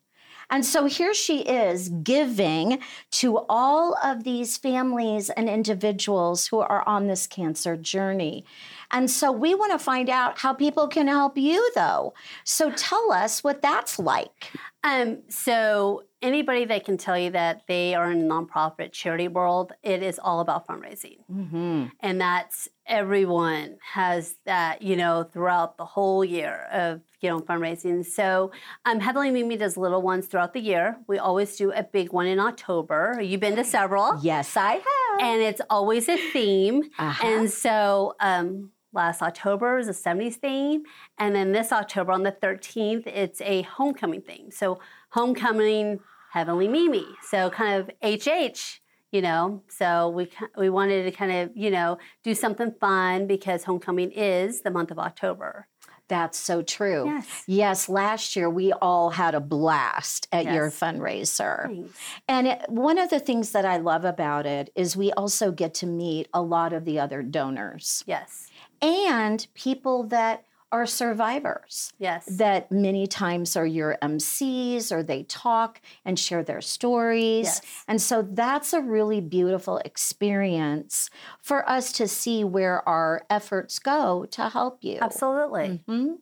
And 0.53 0.67
so 0.67 0.85
here 0.85 1.15
she 1.15 1.41
is 1.41 1.89
giving 1.89 2.79
to 3.13 3.39
all 3.49 3.97
of 4.05 4.23
these 4.23 4.59
families 4.59 5.31
and 5.31 5.49
individuals 5.49 6.47
who 6.47 6.59
are 6.59 6.87
on 6.87 7.07
this 7.07 7.27
cancer 7.27 7.75
journey. 7.75 8.45
And 8.91 9.11
so 9.11 9.33
we 9.33 9.55
want 9.55 9.73
to 9.73 9.79
find 9.79 10.11
out 10.11 10.39
how 10.39 10.53
people 10.53 10.89
can 10.89 11.09
help 11.09 11.39
you, 11.39 11.73
though. 11.75 12.13
So 12.45 12.71
tell 12.71 13.11
us 13.11 13.43
what 13.43 13.63
that's 13.63 13.99
like. 13.99 14.53
Um, 14.85 15.23
so 15.29 16.03
anybody 16.21 16.65
that 16.65 16.85
can 16.85 16.97
tell 16.97 17.17
you 17.17 17.31
that 17.31 17.63
they 17.69 17.95
are 17.95 18.11
in 18.11 18.27
the 18.27 18.35
nonprofit 18.35 18.93
charity 18.93 19.29
world, 19.29 19.73
it 19.83 20.03
is 20.03 20.19
all 20.19 20.41
about 20.41 20.67
fundraising. 20.67 21.19
Mm-hmm. 21.31 21.87
And 22.01 22.21
that's 22.21 22.69
everyone 22.87 23.77
has 23.93 24.37
that, 24.45 24.83
you 24.83 24.97
know, 24.97 25.23
throughout 25.23 25.77
the 25.77 25.85
whole 25.85 26.25
year 26.25 26.67
of, 26.73 27.01
you 27.21 27.29
know, 27.29 27.41
fundraising. 27.41 28.05
So 28.05 28.51
um, 28.85 28.99
Heavenly 28.99 29.31
Mimi 29.31 29.57
does 29.57 29.77
little 29.77 30.03
ones 30.03 30.27
throughout 30.27 30.53
the 30.53 30.61
year. 30.61 30.97
We 31.07 31.19
always 31.19 31.57
do 31.57 31.73
a 31.73 31.85
big 31.85 32.13
one 32.13 32.27
in 32.27 32.41
October. 32.41 33.21
You've 33.23 33.41
been 33.41 33.57
to 33.57 33.65
several. 33.65 34.19
Yes, 34.23 34.57
I 34.57 34.75
have. 34.75 35.21
And 35.21 35.43
it's 35.43 35.61
always 35.71 36.09
a 36.09 36.17
theme. 36.33 36.83
Uh-huh. 36.99 37.27
And 37.27 37.51
so 37.51 38.15
um, 38.19 38.71
last 38.93 39.23
October 39.23 39.77
was 39.77 39.89
a 39.89 39.93
70s 39.93 40.35
theme. 40.35 40.83
And 41.19 41.35
then 41.35 41.53
this 41.53 41.73
October 41.73 42.13
on 42.13 42.23
the 42.23 42.33
13th, 42.33 43.07
it's 43.07 43.41
a 43.41 43.63
homecoming 43.63 44.23
theme. 44.23 44.51
So 44.51 44.81
homecoming, 45.11 46.01
Heavenly 46.33 46.69
Mimi. 46.69 47.07
So 47.29 47.51
kind 47.51 47.81
of 47.81 47.91
HH 48.03 48.81
you 49.13 49.21
know 49.21 49.63
so 49.69 50.09
we 50.09 50.27
we 50.57 50.71
wanted 50.71 51.05
to 51.05 51.11
kind 51.11 51.31
of 51.31 51.55
you 51.55 51.71
know 51.71 51.99
do 52.25 52.35
something 52.35 52.73
fun 52.81 53.27
because 53.27 53.63
homecoming 53.63 54.11
is 54.11 54.63
the 54.63 54.71
month 54.71 54.91
of 54.91 54.99
october 54.99 55.69
That's 56.09 56.39
so 56.39 56.61
true. 56.61 57.07
Yes. 57.07 57.45
Yes, 57.47 57.89
last 57.89 58.37
year 58.37 58.51
we 58.51 58.73
all 58.73 59.09
had 59.09 59.35
a 59.35 59.41
blast 59.41 60.29
at 60.31 60.45
your 60.45 60.71
fundraiser. 60.71 61.69
Thanks. 61.69 61.99
And 62.29 62.49
it, 62.49 62.63
one 62.69 62.99
of 62.99 63.09
the 63.09 63.19
things 63.19 63.53
that 63.53 63.65
I 63.65 63.79
love 63.79 64.05
about 64.05 64.45
it 64.45 64.71
is 64.75 64.95
we 64.95 65.11
also 65.13 65.51
get 65.53 65.73
to 65.75 65.87
meet 65.87 66.29
a 66.35 66.43
lot 66.43 66.75
of 66.75 66.85
the 66.85 66.99
other 66.99 67.23
donors 67.23 68.05
yes 68.07 68.49
and 68.83 69.47
people 69.55 70.05
that 70.05 70.45
are 70.71 70.87
survivors. 70.87 71.93
yes 71.99 72.27
That 72.39 72.71
many 72.73 73.07
times 73.07 73.57
are 73.57 73.67
your 73.67 73.99
MCs 74.03 74.91
or 74.93 75.03
they 75.03 75.25
talk 75.25 75.81
and 76.05 76.19
share 76.19 76.43
their 76.43 76.61
stories. 76.63 77.45
Yes. 77.47 77.85
And 77.89 78.01
so 78.01 78.23
that's 78.23 78.73
a 78.73 78.81
really 78.81 79.21
beautiful 79.21 79.79
experience 79.79 81.11
for 81.43 81.69
us 81.69 81.93
to 81.95 82.09
see 82.09 82.45
where 82.45 82.87
our 82.89 83.27
efforts 83.29 83.79
go 83.79 84.25
to 84.27 84.49
help 84.49 84.83
you. 84.85 84.99
absolutely 85.01 85.85
Mhm. 85.89 86.19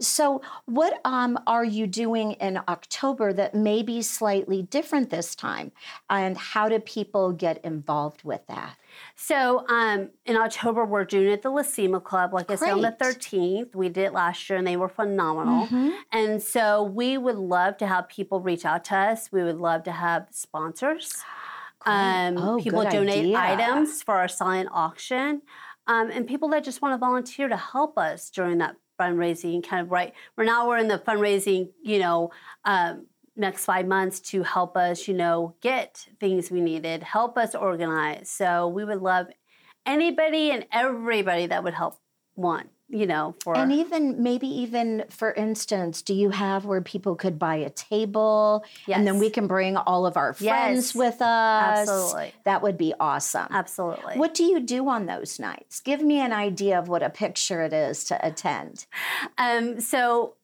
So, 0.00 0.42
what 0.66 1.00
um, 1.04 1.38
are 1.46 1.64
you 1.64 1.86
doing 1.86 2.32
in 2.32 2.60
October 2.68 3.32
that 3.32 3.54
may 3.54 3.82
be 3.82 4.02
slightly 4.02 4.62
different 4.62 5.10
this 5.10 5.34
time? 5.34 5.72
And 6.10 6.36
how 6.36 6.68
do 6.68 6.78
people 6.78 7.32
get 7.32 7.64
involved 7.64 8.24
with 8.24 8.46
that? 8.48 8.76
so 9.14 9.66
um, 9.68 10.10
in 10.26 10.36
october 10.36 10.84
we're 10.84 11.04
doing 11.04 11.28
it 11.28 11.32
at 11.32 11.42
the 11.42 11.50
La 11.50 11.62
Cima 11.62 12.00
club. 12.00 12.34
Like 12.34 12.50
i 12.50 12.56
said 12.56 12.72
on 12.72 12.82
the 12.82 12.92
13th 13.00 13.74
we 13.74 13.88
did 13.88 14.04
it 14.04 14.12
last 14.12 14.48
year 14.48 14.58
and 14.58 14.66
they 14.66 14.76
were 14.76 14.88
phenomenal. 14.88 15.66
And 16.12 16.42
so 16.42 16.82
we 16.82 17.16
would 17.18 17.36
love 17.36 17.76
to 17.78 17.86
have 17.86 18.08
people 18.08 18.40
reach 18.40 18.64
out 18.64 18.84
to 18.86 18.96
us. 18.96 19.30
We 19.32 19.42
would 19.42 19.56
love 19.56 19.84
to 19.84 19.92
have 19.92 20.26
sponsors. 20.30 21.22
Um, 21.84 22.36
Oh, 22.38 22.60
people 22.62 22.82
donate 22.84 23.34
idea. 23.34 23.38
items 23.38 24.02
for 24.02 24.14
our 24.14 24.28
silent 24.28 24.68
auction. 24.72 25.42
Um, 25.86 26.10
and 26.10 26.26
people 26.26 26.48
that 26.50 26.62
just 26.62 26.80
want 26.80 26.94
to 26.94 26.98
volunteer 26.98 27.48
to 27.48 27.56
help 27.56 27.98
us 27.98 28.30
during 28.30 28.58
that 28.58 28.76
fundraising 29.02 29.66
kind 29.66 29.82
of 29.84 29.90
right 29.90 30.12
we're 30.36 30.44
now 30.44 30.68
we're 30.68 30.78
in 30.78 30.88
the 30.88 30.98
fundraising 30.98 31.68
you 31.82 31.98
know 31.98 32.30
um, 32.64 33.06
next 33.36 33.64
five 33.64 33.86
months 33.86 34.20
to 34.20 34.42
help 34.42 34.76
us 34.76 35.08
you 35.08 35.14
know 35.14 35.54
get 35.60 36.06
things 36.20 36.50
we 36.50 36.60
needed 36.60 37.02
help 37.02 37.36
us 37.36 37.54
organize. 37.54 38.30
So 38.30 38.68
we 38.68 38.84
would 38.84 39.02
love 39.02 39.26
anybody 39.84 40.50
and 40.50 40.66
everybody 40.72 41.46
that 41.46 41.62
would 41.64 41.74
help 41.74 41.98
one 42.34 42.68
you 42.92 43.06
know 43.06 43.34
for 43.42 43.56
And 43.56 43.72
even 43.72 44.22
maybe 44.22 44.46
even 44.46 45.04
for 45.08 45.32
instance, 45.32 46.02
do 46.02 46.14
you 46.14 46.30
have 46.30 46.64
where 46.66 46.82
people 46.82 47.16
could 47.16 47.38
buy 47.38 47.56
a 47.56 47.70
table 47.70 48.64
and 48.86 49.06
then 49.06 49.18
we 49.18 49.30
can 49.30 49.46
bring 49.46 49.76
all 49.76 50.04
of 50.06 50.16
our 50.16 50.34
friends 50.34 50.88
Yes. 50.88 50.94
with 50.94 51.22
us? 51.22 51.88
Absolutely. 51.88 52.32
That 52.44 52.62
would 52.62 52.76
be 52.76 52.92
awesome. 53.00 53.48
absolutely 53.50 54.16
What 54.16 54.34
do 54.34 54.44
you 54.44 54.60
do 54.60 54.88
on 54.88 55.06
those 55.06 55.40
nights? 55.40 55.80
Give 55.80 56.02
me 56.02 56.18
an 56.20 56.32
idea 56.32 56.78
of 56.78 56.88
what 56.88 57.02
a 57.02 57.10
picture 57.10 57.62
it 57.62 57.72
is 57.72 58.04
to 58.04 58.26
attend. 58.26 58.86
Um, 59.38 59.80
so 59.80 60.34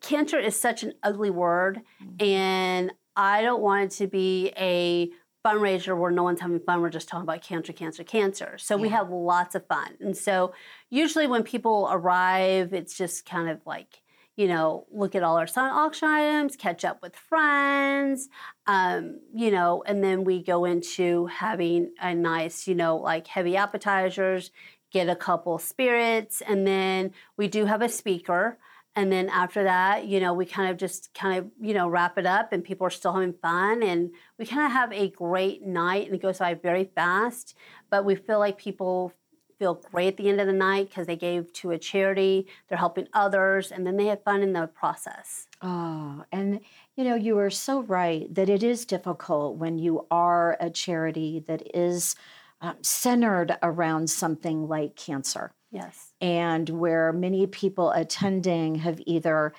cancer 0.00 0.38
is 0.38 0.58
such 0.58 0.82
an 0.84 0.92
ugly 1.02 1.30
word, 1.30 1.80
and 2.20 2.92
I 3.16 3.42
don't 3.42 3.60
want 3.62 3.84
it 3.84 3.90
to 3.96 4.06
be 4.06 4.52
a 4.56 5.10
fundraiser 5.46 5.96
where 5.96 6.10
no 6.10 6.24
one's 6.24 6.40
having 6.40 6.58
fun. 6.58 6.80
We're 6.80 6.90
just 6.90 7.08
talking 7.08 7.22
about 7.22 7.42
cancer, 7.42 7.72
cancer, 7.72 8.02
cancer. 8.02 8.58
So 8.58 8.76
we 8.76 8.88
have 8.88 9.10
lots 9.10 9.54
of 9.54 9.64
fun. 9.66 9.96
And 10.00 10.16
so 10.16 10.52
usually 10.90 11.28
when 11.28 11.44
people 11.44 11.88
arrive, 11.90 12.72
it's 12.72 12.96
just 12.96 13.24
kind 13.24 13.48
of 13.48 13.60
like, 13.64 14.02
you 14.36 14.48
know, 14.48 14.86
look 14.92 15.14
at 15.14 15.22
all 15.22 15.38
our 15.38 15.46
silent 15.46 15.76
auction 15.76 16.08
items, 16.08 16.56
catch 16.56 16.84
up 16.84 17.00
with 17.00 17.14
friends, 17.14 18.28
um, 18.66 19.20
you 19.32 19.50
know, 19.52 19.84
and 19.86 20.02
then 20.02 20.24
we 20.24 20.42
go 20.42 20.64
into 20.64 21.26
having 21.26 21.92
a 22.02 22.12
nice, 22.14 22.66
you 22.66 22.74
know, 22.74 22.96
like 22.96 23.28
heavy 23.28 23.56
appetizers, 23.56 24.50
get 24.90 25.08
a 25.08 25.16
couple 25.16 25.58
spirits, 25.58 26.42
and 26.42 26.66
then 26.66 27.12
we 27.36 27.46
do 27.46 27.66
have 27.66 27.82
a 27.82 27.88
speaker. 27.88 28.58
And 28.96 29.12
then 29.12 29.28
after 29.28 29.62
that, 29.64 30.06
you 30.06 30.18
know, 30.20 30.32
we 30.32 30.46
kind 30.46 30.70
of 30.70 30.78
just 30.78 31.12
kind 31.12 31.38
of, 31.38 31.46
you 31.60 31.74
know, 31.74 31.86
wrap 31.86 32.16
it 32.16 32.24
up 32.24 32.52
and 32.52 32.64
people 32.64 32.86
are 32.86 32.90
still 32.90 33.12
having 33.12 33.34
fun 33.34 33.82
and 33.82 34.10
we 34.38 34.46
kind 34.46 34.64
of 34.64 34.72
have 34.72 34.90
a 34.90 35.10
great 35.10 35.62
night 35.62 36.06
and 36.06 36.14
it 36.14 36.22
goes 36.22 36.38
by 36.38 36.54
very 36.54 36.90
fast. 36.94 37.54
But 37.90 38.06
we 38.06 38.14
feel 38.14 38.38
like 38.38 38.56
people 38.56 39.12
feel 39.58 39.74
great 39.74 40.08
at 40.08 40.16
the 40.16 40.28
end 40.28 40.40
of 40.40 40.46
the 40.46 40.52
night 40.52 40.88
because 40.88 41.06
they 41.06 41.16
gave 41.16 41.52
to 41.52 41.70
a 41.70 41.78
charity, 41.78 42.46
they're 42.68 42.78
helping 42.78 43.06
others, 43.12 43.70
and 43.70 43.86
then 43.86 43.96
they 43.96 44.06
have 44.06 44.22
fun 44.22 44.42
in 44.42 44.52
the 44.52 44.66
process. 44.66 45.46
Oh, 45.62 46.24
and 46.32 46.60
you 46.96 47.04
know, 47.04 47.14
you 47.14 47.38
are 47.38 47.50
so 47.50 47.82
right 47.82 48.34
that 48.34 48.48
it 48.48 48.62
is 48.62 48.84
difficult 48.84 49.56
when 49.56 49.78
you 49.78 50.06
are 50.10 50.56
a 50.60 50.70
charity 50.70 51.44
that 51.46 51.62
is 51.74 52.16
um, 52.60 52.76
centered 52.82 53.56
around 53.62 54.08
something 54.08 54.68
like 54.68 54.96
cancer. 54.96 55.52
Yes. 55.76 56.12
and 56.20 56.68
where 56.70 57.12
many 57.12 57.46
people 57.46 57.90
attending 57.92 58.76
have 58.76 59.00
either 59.06 59.52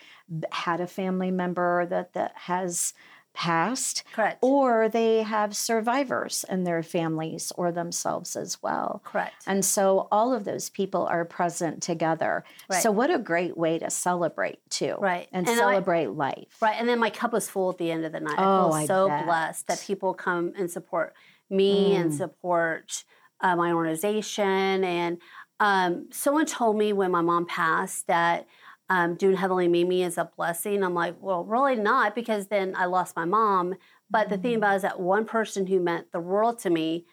had 0.51 0.81
a 0.81 0.87
family 0.87 1.31
member 1.31 1.85
that, 1.85 2.13
that 2.13 2.33
has 2.35 2.93
passed 3.33 4.03
Correct. 4.13 4.39
or 4.41 4.89
they 4.89 5.21
have 5.21 5.55
survivors 5.55 6.43
in 6.49 6.63
their 6.63 6.81
families 6.81 7.51
or 7.55 7.71
themselves 7.71 8.35
as 8.35 8.63
well. 8.63 9.01
Correct. 9.05 9.35
And 9.45 9.63
so 9.63 10.07
all 10.11 10.33
of 10.33 10.43
those 10.43 10.71
people 10.71 11.05
are 11.05 11.23
present 11.23 11.83
together. 11.83 12.43
Right. 12.67 12.81
So 12.81 12.89
what 12.89 13.13
a 13.13 13.19
great 13.19 13.55
way 13.55 13.77
to 13.77 13.91
celebrate 13.91 14.59
too. 14.71 14.95
Right. 14.99 15.27
And, 15.31 15.47
And 15.47 15.55
I- 15.55 15.59
celebrate 15.59 16.07
life. 16.07 16.57
Right, 16.61 16.75
and 16.79 16.89
then 16.89 16.97
my 16.97 17.11
cup 17.11 17.31
was 17.31 17.47
full 17.47 17.69
at 17.69 17.77
the 17.77 17.91
end 17.91 18.05
of 18.05 18.11
the 18.11 18.21
night. 18.21 18.35
Oh, 18.39 18.71
I 18.71 18.81
I 18.83 18.87
feel 18.87 19.07
so 19.07 19.23
blessed 19.25 19.67
that 19.67 19.83
people 19.85 20.15
come 20.15 20.53
and 20.57 20.69
support 20.71 21.13
me 21.49 21.95
and 21.95 22.11
Mm. 22.11 22.17
support 22.17 23.03
uh, 23.39 23.55
my 23.55 23.71
organization. 23.71 24.83
And 24.83 25.19
um, 25.59 26.07
someone 26.11 26.45
told 26.45 26.77
me 26.77 26.93
when 26.93 27.11
my 27.11 27.21
mom 27.21 27.45
passed 27.45 28.07
that 28.07 28.47
um, 28.89 29.15
doing 29.15 29.35
Heavenly 29.35 29.67
Mimi 29.67 30.03
is 30.03 30.17
a 30.17 30.29
blessing. 30.37 30.83
I'm 30.83 30.93
like, 30.93 31.15
well, 31.21 31.43
really 31.43 31.75
not, 31.75 32.15
because 32.15 32.47
then 32.47 32.73
I 32.77 32.85
lost 32.85 33.15
my 33.15 33.25
mom. 33.25 33.75
But 34.09 34.29
the 34.29 34.37
thing 34.37 34.53
Mm. 34.53 34.57
about 34.57 34.73
it 34.73 34.75
is 34.77 34.81
that 34.83 34.99
one 34.99 35.25
person 35.25 35.67
who 35.67 35.79
meant 35.81 36.11
the 36.13 36.19
world 36.21 36.59
to 36.59 36.69
me, 36.69 37.05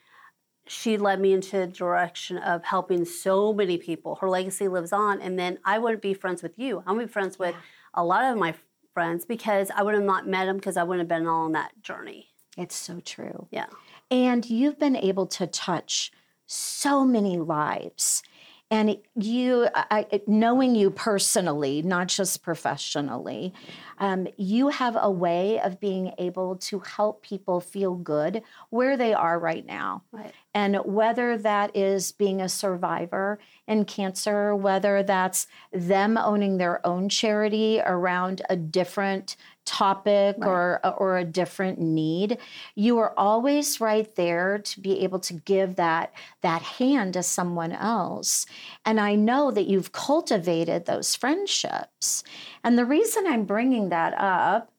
she 0.67 0.97
led 0.97 1.21
me 1.21 1.33
into 1.33 1.59
the 1.59 1.67
direction 1.67 2.39
of 2.39 2.63
helping 2.65 3.05
so 3.05 3.53
many 3.53 3.77
people. 3.77 4.17
Her 4.17 4.31
legacy 4.31 4.69
lives 4.69 4.93
on, 4.93 5.21
and 5.21 5.39
then 5.39 5.59
I 5.65 5.79
wouldn't 5.79 6.03
be 6.03 6.15
friends 6.15 6.43
with 6.43 6.59
you. 6.59 6.83
I 6.87 6.93
would 6.93 7.07
be 7.09 7.13
friends 7.13 7.39
with 7.39 7.55
a 7.93 8.05
lot 8.05 8.25
of 8.25 8.39
my 8.39 8.55
friends 8.93 9.25
because 9.25 9.71
I 9.75 9.83
would 9.83 9.95
have 9.95 10.05
not 10.05 10.29
met 10.29 10.45
them 10.47 10.57
because 10.57 10.77
I 10.77 10.85
wouldn't 10.85 11.11
have 11.11 11.19
been 11.19 11.27
on 11.27 11.53
that 11.53 11.83
journey. 11.83 12.29
It's 12.57 12.77
so 12.77 13.01
true. 13.01 13.49
Yeah. 13.51 13.67
And 14.11 14.49
you've 14.49 14.79
been 14.79 14.95
able 14.97 15.27
to 15.27 15.49
touch 15.49 16.13
so 16.47 17.05
many 17.05 17.37
lives. 17.37 18.23
And 18.71 18.97
you, 19.15 19.69
I, 19.75 20.07
knowing 20.27 20.75
you 20.75 20.91
personally, 20.91 21.83
not 21.83 22.09
just 22.09 22.43
professionally, 22.43 23.53
um, 23.99 24.27
you 24.37 24.69
have 24.69 24.97
a 24.99 25.11
way 25.11 25.61
of 25.61 25.79
being 25.79 26.13
able 26.19 26.57
to 26.57 26.81
help 26.81 27.23
people 27.23 27.61
feel 27.61 27.95
good 27.95 28.43
where 28.71 28.97
they 28.97 29.15
are 29.15 29.39
right 29.39 29.65
now. 29.65 30.03
Right. 30.11 30.33
And 30.55 30.77
whether 30.85 31.37
that 31.37 31.77
is 31.77 32.13
being 32.13 32.41
a 32.41 32.49
survivor 32.49 33.41
in 33.67 33.85
cancer, 33.85 34.55
whether 34.55 35.03
that's 35.03 35.49
them 35.73 36.17
owning 36.17 36.59
their 36.59 36.85
own 36.87 37.09
charity 37.09 37.81
around 37.85 38.43
a 38.49 38.57
different 38.57 39.37
topic 39.65 40.37
or 40.39 40.81
or 40.99 41.17
a 41.17 41.25
different 41.25 41.81
need, 41.81 42.39
you 42.75 42.99
are 42.99 43.15
always 43.17 43.81
right 43.81 44.15
there 44.15 44.59
to 44.59 44.81
be 44.81 45.01
able 45.01 45.19
to 45.19 45.33
give 45.33 45.77
that 45.77 46.13
that 46.43 46.63
hand 46.63 47.15
to 47.15 47.23
someone 47.23 47.73
else. 47.73 48.47
And 48.85 49.01
I 49.01 49.15
know 49.15 49.51
that 49.51 49.67
you've 49.67 49.93
cultivated 49.93 50.85
those 50.85 51.17
friendships. 51.17 52.23
And 52.63 52.79
the 52.79 52.85
reason 52.85 53.27
I'm 53.27 53.45
bringing 53.45 53.89
that 53.89 54.15
up 54.19 54.71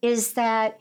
is 0.00 0.34
that 0.34 0.80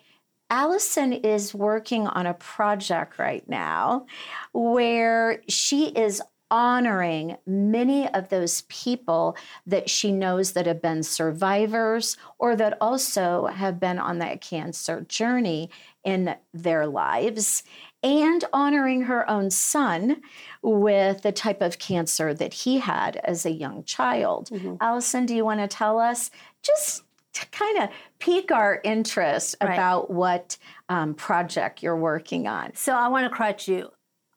Allison 0.50 1.14
is 1.14 1.54
working 1.54 2.08
on 2.08 2.26
a 2.26 2.34
project 2.34 3.20
right 3.20 3.48
now 3.50 4.06
where 4.54 5.42
she 5.48 5.88
is 5.90 6.22
honoring 6.50 7.38
many 7.46 8.08
of 8.14 8.30
those 8.30 8.62
people 8.64 9.36
that 9.66 9.90
she 9.90 10.12
knows 10.12 10.54
that 10.54 10.66
have 10.66 10.82
been 10.82 11.04
survivors 11.04 12.16
or 12.40 12.56
that 12.56 12.78
also 12.80 13.48
have 13.48 13.80
been 13.80 14.00
on 14.00 14.20
that 14.20 14.40
cancer 14.40 15.02
journey 15.10 15.70
in 16.06 16.36
their 16.54 16.88
lives 16.88 17.64
and 18.02 18.46
honoring 18.54 19.04
her 19.04 19.30
own 19.30 19.50
son 19.50 20.22
with 20.62 21.22
the 21.22 21.32
type 21.32 21.62
of 21.62 21.80
cancer 21.80 22.34
that 22.34 22.54
he 22.54 22.78
had 22.78 23.18
as 23.18 23.46
a 23.46 23.52
young 23.52 23.84
child. 23.84 24.50
Mm-hmm. 24.50 24.76
Allison, 24.80 25.26
do 25.26 25.36
you 25.36 25.44
want 25.44 25.60
to 25.60 25.68
tell 25.68 26.00
us 26.00 26.32
just 26.64 27.04
to 27.40 27.46
kind 27.48 27.78
of 27.84 27.90
pique 28.20 28.52
our 28.52 28.80
interest 28.84 29.56
Right. 29.62 29.74
about 29.74 30.10
what 30.10 30.58
um, 30.90 31.14
project 31.14 31.84
you're 31.84 31.96
working 31.98 32.48
on? 32.48 32.72
So 32.76 32.94
I 32.94 33.08
want 33.08 33.30
to 33.30 33.36
correct 33.36 33.68
you. 33.68 33.90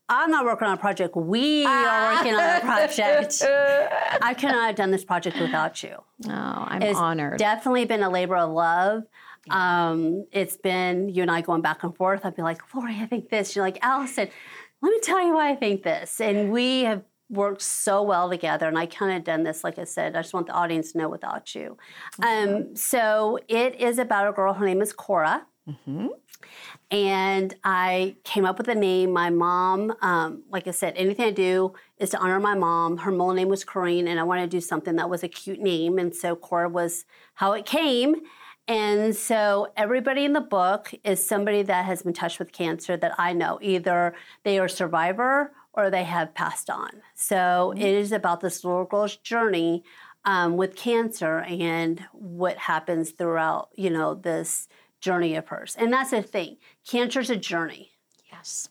I'm 0.09 0.31
not 0.31 0.45
working 0.45 0.67
on 0.67 0.75
a 0.75 0.77
project. 0.77 1.15
We 1.15 1.65
are 1.65 2.15
working 2.17 2.35
on 2.35 2.57
a 2.57 2.61
project. 2.61 3.43
I 4.23 4.35
cannot 4.37 4.67
have 4.67 4.75
done 4.75 4.91
this 4.91 5.05
project 5.05 5.39
without 5.41 5.83
you. 5.85 5.95
Oh, 6.27 6.31
I'm 6.33 6.83
It's 6.83 6.99
honored. 6.99 7.39
definitely 7.39 7.85
been 7.85 8.03
a 8.03 8.11
labor 8.11 8.37
of 8.37 8.51
love. 8.51 9.05
Um, 9.51 10.27
it's 10.33 10.57
been 10.57 11.09
you 11.09 11.23
and 11.23 11.31
I 11.31 11.41
going 11.43 11.63
back 11.63 11.85
and 11.85 11.97
forth. 11.97 12.27
I'd 12.27 12.35
be 12.37 12.43
like, 12.43 12.61
Lori, 12.75 12.97
I 13.01 13.07
think 13.07 13.31
this. 13.31 13.55
You're 13.57 13.65
like, 13.65 13.79
Allison, 13.83 14.29
let 14.83 14.91
me 14.91 14.99
tell 15.01 15.25
you 15.25 15.33
why 15.33 15.51
I 15.53 15.55
think 15.57 15.85
this. 15.85 16.21
And 16.21 16.51
we 16.51 16.83
have 16.83 17.03
worked 17.31 17.63
so 17.63 18.03
well 18.03 18.29
together. 18.29 18.67
And 18.67 18.79
I 18.79 18.87
kind 18.87 19.17
of 19.17 19.25
done 19.25 19.45
this, 19.45 19.63
like 19.65 19.79
I 19.79 19.85
said, 19.85 20.17
I 20.17 20.23
just 20.23 20.35
want 20.35 20.49
the 20.49 20.53
audience 20.53 20.93
to 20.93 20.99
know 20.99 21.09
without 21.09 21.55
you. 21.55 21.79
Um, 22.23 22.75
so 22.77 23.39
it 23.49 23.81
is 23.81 23.99
about 23.99 24.29
a 24.29 24.33
girl. 24.33 24.55
Her 24.55 24.67
name 24.67 24.83
is 24.83 24.93
Cora. 24.93 25.47
And 26.91 27.55
I 27.63 28.17
came 28.25 28.45
up 28.45 28.59
with 28.59 28.67
a 28.69 28.75
name. 28.75 29.13
My 29.13 29.31
mom, 29.31 29.95
um, 30.03 30.43
like 30.51 30.67
I 30.67 30.73
said, 30.73 30.95
anything 30.97 31.27
I 31.27 31.31
do 31.31 31.75
is 31.99 32.11
to 32.11 32.19
honor 32.19 32.41
my 32.41 32.55
mom. 32.55 32.99
Her 32.99 33.13
middle 33.13 33.33
name 33.33 33.49
was 33.49 33.65
Corrine, 33.65 34.09
and 34.09 34.19
I 34.19 34.25
wanted 34.25 34.51
to 34.51 34.57
do 34.57 34.61
something 34.61 34.97
that 34.97 35.09
was 35.09 35.23
a 35.23 35.29
cute 35.29 35.61
name. 35.61 35.99
And 35.99 36.15
so 36.15 36.35
Cora 36.35 36.69
was 36.69 37.05
how 37.35 37.53
it 37.53 37.65
came. 37.67 38.17
And 38.67 39.15
so 39.15 39.69
everybody 39.77 40.25
in 40.25 40.33
the 40.33 40.41
book 40.41 40.93
is 41.05 41.25
somebody 41.25 41.63
that 41.63 41.85
has 41.85 42.03
been 42.03 42.13
touched 42.13 42.39
with 42.39 42.53
cancer 42.53 42.97
that 42.97 43.15
I 43.19 43.33
know. 43.33 43.59
Either 43.63 44.15
they 44.45 44.59
are 44.59 44.67
a 44.67 44.71
survivor 44.71 45.53
or 45.73 45.91
they 45.91 46.05
have 46.05 46.35
passed 46.35 46.69
on. 46.69 47.03
So 47.15 47.73
it 47.77 47.83
is 47.83 48.13
about 48.13 48.41
this 48.41 48.65
little 48.65 48.85
girl's 48.85 49.17
journey 49.17 49.85
um, 50.25 50.57
with 50.57 50.77
cancer 50.77 51.39
and 51.41 52.05
what 52.13 52.59
happens 52.59 53.13
throughout, 53.13 53.71
you 53.75 53.91
know, 53.91 54.15
this 54.15 54.69
journey 55.01 55.35
of 55.37 55.49
hers. 55.49 55.77
And 55.79 55.93
that's 55.93 56.11
the 56.11 56.23
thing. 56.23 56.59
Cancer's 56.87 57.31
a 57.31 57.37
journey. 57.37 57.93
Yes. 58.31 58.69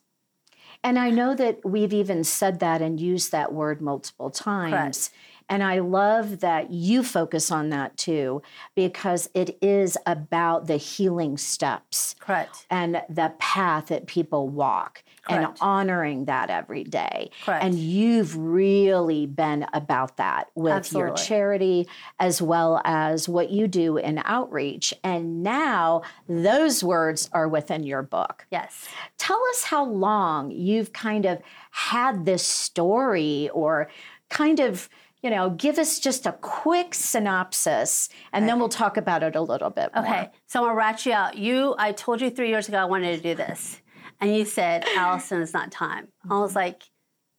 And 0.83 0.99
I 0.99 1.09
know 1.09 1.35
that 1.35 1.59
we've 1.65 1.93
even 1.93 2.23
said 2.23 2.59
that 2.59 2.81
and 2.81 2.99
used 2.99 3.31
that 3.31 3.51
word 3.51 3.81
multiple 3.81 4.29
times. 4.29 4.71
Correct. 4.71 5.09
And 5.49 5.63
I 5.63 5.79
love 5.79 6.41
that 6.41 6.69
you 6.69 7.01
focus 7.03 7.51
on 7.51 7.69
that 7.69 7.97
too, 7.97 8.43
because 8.75 9.27
it 9.33 9.57
is 9.63 9.97
about 10.05 10.67
the 10.67 10.77
healing 10.77 11.37
steps 11.37 12.15
Correct. 12.19 12.67
and 12.69 13.01
the 13.09 13.33
path 13.39 13.87
that 13.87 14.05
people 14.05 14.47
walk 14.47 15.03
and 15.29 15.47
honoring 15.61 16.25
that 16.25 16.49
every 16.49 16.83
day. 16.83 17.31
Correct. 17.45 17.63
And 17.63 17.75
you've 17.75 18.35
really 18.35 19.25
been 19.25 19.65
about 19.73 20.17
that 20.17 20.49
with 20.55 20.91
your 20.91 21.13
charity 21.13 21.87
as 22.19 22.41
well 22.41 22.81
as 22.83 23.29
what 23.29 23.49
you 23.49 23.67
do 23.67 23.97
in 23.97 24.21
outreach. 24.25 24.93
And 25.03 25.43
now 25.43 26.01
those 26.27 26.83
words 26.83 27.29
are 27.33 27.47
within 27.47 27.83
your 27.83 28.01
book. 28.01 28.45
Yes. 28.51 28.87
Tell 29.17 29.41
us 29.51 29.63
how 29.63 29.85
long 29.85 30.51
you've 30.51 30.93
kind 30.93 31.25
of 31.25 31.39
had 31.71 32.25
this 32.25 32.45
story 32.45 33.49
or 33.53 33.89
kind 34.29 34.59
of, 34.59 34.89
you 35.21 35.29
know, 35.29 35.49
give 35.51 35.77
us 35.77 35.99
just 35.99 36.25
a 36.25 36.31
quick 36.33 36.93
synopsis 36.93 38.09
and 38.31 38.47
then 38.47 38.59
we'll 38.59 38.69
talk 38.69 38.97
about 38.97 39.23
it 39.23 39.35
a 39.35 39.41
little 39.41 39.69
bit 39.69 39.93
more. 39.93 40.05
Okay. 40.05 40.29
So 40.47 40.61
I'm 40.61 40.65
gonna 40.67 40.75
rat 40.75 41.05
out. 41.07 41.37
You 41.37 41.75
I 41.77 41.91
told 41.91 42.21
you 42.21 42.29
three 42.29 42.49
years 42.49 42.67
ago 42.67 42.77
I 42.77 42.85
wanted 42.85 43.17
to 43.17 43.21
do 43.21 43.35
this. 43.35 43.81
And 44.19 44.35
you 44.35 44.45
said, 44.45 44.85
Allison, 44.95 45.41
it's 45.41 45.53
not 45.53 45.71
time. 45.71 46.09
I 46.29 46.39
was 46.39 46.55
like, 46.55 46.83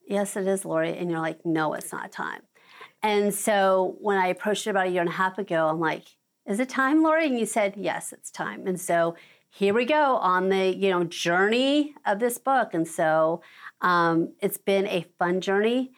Yes, 0.06 0.36
it 0.36 0.46
is, 0.48 0.64
Lori. 0.64 0.96
And 0.96 1.10
you're 1.10 1.20
like, 1.20 1.44
No, 1.44 1.74
it's 1.74 1.92
not 1.92 2.12
time. 2.12 2.42
And 3.02 3.34
so 3.34 3.96
when 4.00 4.18
I 4.18 4.26
approached 4.28 4.66
it 4.66 4.70
about 4.70 4.88
a 4.88 4.90
year 4.90 5.00
and 5.00 5.10
a 5.10 5.14
half 5.14 5.38
ago, 5.38 5.68
I'm 5.68 5.80
like, 5.80 6.06
Is 6.46 6.60
it 6.60 6.68
time, 6.68 7.02
Lori? 7.02 7.26
And 7.26 7.38
you 7.38 7.46
said, 7.46 7.74
Yes, 7.76 8.12
it's 8.12 8.30
time. 8.30 8.66
And 8.66 8.80
so 8.80 9.16
here 9.50 9.74
we 9.74 9.84
go 9.84 10.16
on 10.16 10.48
the 10.48 10.74
you 10.74 10.90
know 10.90 11.04
journey 11.04 11.94
of 12.06 12.18
this 12.18 12.38
book. 12.38 12.74
And 12.74 12.86
so 12.86 13.42
um, 13.80 14.32
it's 14.40 14.58
been 14.58 14.86
a 14.86 15.06
fun 15.18 15.40
journey. 15.40 15.92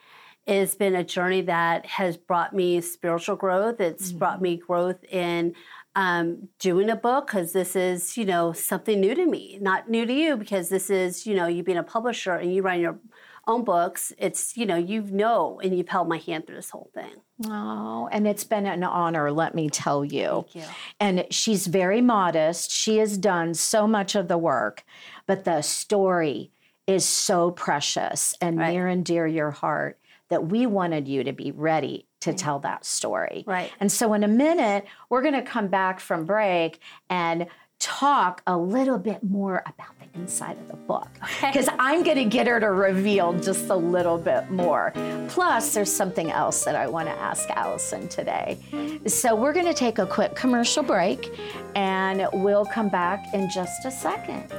It's 0.44 0.74
been 0.74 0.96
a 0.96 1.04
journey 1.04 1.42
that 1.42 1.86
has 1.86 2.16
brought 2.16 2.52
me 2.52 2.80
spiritual 2.80 3.36
growth. 3.36 3.80
It's 3.80 4.10
brought 4.10 4.42
me 4.42 4.56
growth 4.56 5.04
in 5.04 5.54
um, 5.94 6.48
doing 6.58 6.88
a 6.90 6.96
book 6.96 7.26
because 7.26 7.52
this 7.52 7.76
is, 7.76 8.16
you 8.16 8.24
know, 8.24 8.52
something 8.52 9.00
new 9.00 9.14
to 9.14 9.26
me. 9.26 9.58
Not 9.60 9.90
new 9.90 10.06
to 10.06 10.12
you 10.12 10.36
because 10.36 10.68
this 10.68 10.90
is, 10.90 11.26
you 11.26 11.34
know, 11.34 11.46
you 11.46 11.62
being 11.62 11.78
a 11.78 11.82
publisher 11.82 12.32
and 12.34 12.54
you 12.54 12.62
write 12.62 12.80
your 12.80 12.98
own 13.46 13.64
books. 13.64 14.12
It's, 14.18 14.56
you 14.56 14.64
know, 14.64 14.76
you 14.76 15.02
know, 15.02 15.60
and 15.62 15.76
you've 15.76 15.88
held 15.88 16.08
my 16.08 16.18
hand 16.18 16.46
through 16.46 16.56
this 16.56 16.70
whole 16.70 16.90
thing. 16.94 17.12
Oh, 17.46 18.08
and 18.12 18.26
it's 18.26 18.44
been 18.44 18.66
an 18.66 18.84
honor, 18.84 19.32
let 19.32 19.54
me 19.54 19.68
tell 19.68 20.04
you. 20.04 20.46
Thank 20.52 20.54
you. 20.54 20.74
And 21.00 21.26
she's 21.30 21.66
very 21.66 22.00
modest. 22.00 22.70
She 22.70 22.98
has 22.98 23.18
done 23.18 23.54
so 23.54 23.86
much 23.86 24.14
of 24.14 24.28
the 24.28 24.38
work, 24.38 24.84
but 25.26 25.44
the 25.44 25.60
story 25.62 26.52
is 26.86 27.04
so 27.04 27.50
precious 27.50 28.34
and 28.40 28.58
Right. 28.58 28.72
near 28.72 28.86
and 28.86 29.04
dear 29.04 29.26
your 29.26 29.50
heart 29.50 29.98
that 30.32 30.46
we 30.46 30.64
wanted 30.64 31.06
you 31.06 31.24
to 31.24 31.32
be 31.32 31.52
ready 31.52 32.06
to 32.20 32.32
tell 32.32 32.58
that 32.60 32.86
story. 32.86 33.44
Right. 33.46 33.70
And 33.80 33.92
so, 33.92 34.14
in 34.14 34.24
a 34.24 34.28
minute, 34.28 34.86
we're 35.10 35.20
going 35.20 35.34
to 35.34 35.42
come 35.42 35.68
back 35.68 36.00
from 36.00 36.24
break 36.24 36.80
and 37.10 37.46
talk 37.78 38.42
a 38.46 38.56
little 38.56 38.96
bit 38.96 39.22
more 39.22 39.62
about 39.66 39.98
the 39.98 40.18
inside 40.18 40.56
of 40.56 40.68
the 40.68 40.76
book. 40.76 41.10
Because 41.42 41.68
I'm 41.78 42.02
going 42.02 42.16
to 42.16 42.24
get 42.24 42.46
her 42.46 42.58
to 42.60 42.70
reveal 42.70 43.38
just 43.40 43.68
a 43.68 43.76
little 43.76 44.16
bit 44.16 44.50
more. 44.50 44.94
Plus, 45.28 45.74
there's 45.74 45.92
something 45.92 46.30
else 46.30 46.64
that 46.64 46.76
I 46.76 46.86
want 46.86 47.08
to 47.08 47.14
ask 47.14 47.50
Allison 47.50 48.08
today. 48.08 48.58
So, 49.06 49.34
we're 49.34 49.52
going 49.52 49.66
to 49.66 49.74
take 49.74 49.98
a 49.98 50.06
quick 50.06 50.34
commercial 50.34 50.82
break 50.82 51.30
and 51.74 52.26
we'll 52.32 52.64
come 52.64 52.88
back 52.88 53.34
in 53.34 53.50
just 53.50 53.84
a 53.84 53.90
second. 53.90 54.50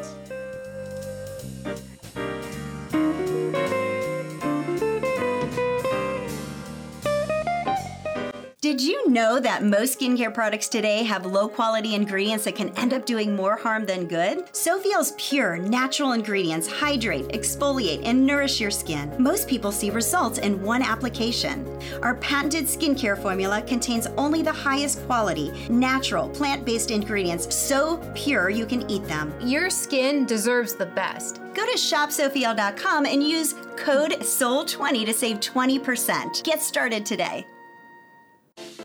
Did 8.73 8.81
you 8.81 9.07
know 9.07 9.39
that 9.39 9.63
most 9.63 9.99
skincare 9.99 10.33
products 10.33 10.67
today 10.67 11.03
have 11.03 11.27
low 11.27 11.47
quality 11.47 11.93
ingredients 11.93 12.45
that 12.45 12.55
can 12.55 12.75
end 12.75 12.91
up 12.91 13.05
doing 13.05 13.35
more 13.35 13.55
harm 13.55 13.85
than 13.85 14.07
good? 14.07 14.47
Sophiel's 14.55 15.13
pure, 15.19 15.59
natural 15.59 16.13
ingredients 16.13 16.67
hydrate, 16.67 17.27
exfoliate, 17.27 18.01
and 18.03 18.25
nourish 18.25 18.59
your 18.59 18.71
skin. 18.71 19.13
Most 19.19 19.47
people 19.47 19.71
see 19.71 19.91
results 19.91 20.39
in 20.39 20.59
one 20.59 20.81
application. 20.81 21.79
Our 22.01 22.15
patented 22.15 22.65
skincare 22.65 23.15
formula 23.21 23.61
contains 23.61 24.07
only 24.17 24.41
the 24.41 24.51
highest 24.51 25.05
quality, 25.05 25.51
natural, 25.69 26.29
plant 26.29 26.65
based 26.65 26.89
ingredients 26.89 27.55
so 27.55 27.97
pure 28.15 28.49
you 28.49 28.65
can 28.65 28.89
eat 28.89 29.05
them. 29.05 29.35
Your 29.39 29.69
skin 29.69 30.25
deserves 30.25 30.73
the 30.73 30.87
best. 30.87 31.41
Go 31.53 31.63
to 31.67 31.77
shopsophiel.com 31.77 33.05
and 33.05 33.21
use 33.21 33.53
code 33.75 34.13
SOUL20 34.13 35.05
to 35.05 35.13
save 35.13 35.39
20%. 35.41 36.43
Get 36.43 36.59
started 36.59 37.05
today. 37.05 37.45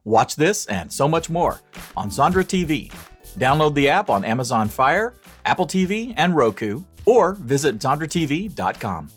Watch 0.04 0.36
this 0.36 0.66
and 0.66 0.92
so 0.92 1.08
much 1.08 1.28
more 1.30 1.60
on 1.96 2.10
Zondra 2.10 2.44
TV. 2.44 2.92
Download 3.38 3.74
the 3.74 3.88
app 3.88 4.10
on 4.10 4.24
Amazon 4.24 4.68
Fire, 4.68 5.14
Apple 5.44 5.66
TV, 5.66 6.14
and 6.16 6.36
Roku, 6.36 6.82
or 7.04 7.34
visit 7.34 7.78
ZondraTV.com. 7.78 9.10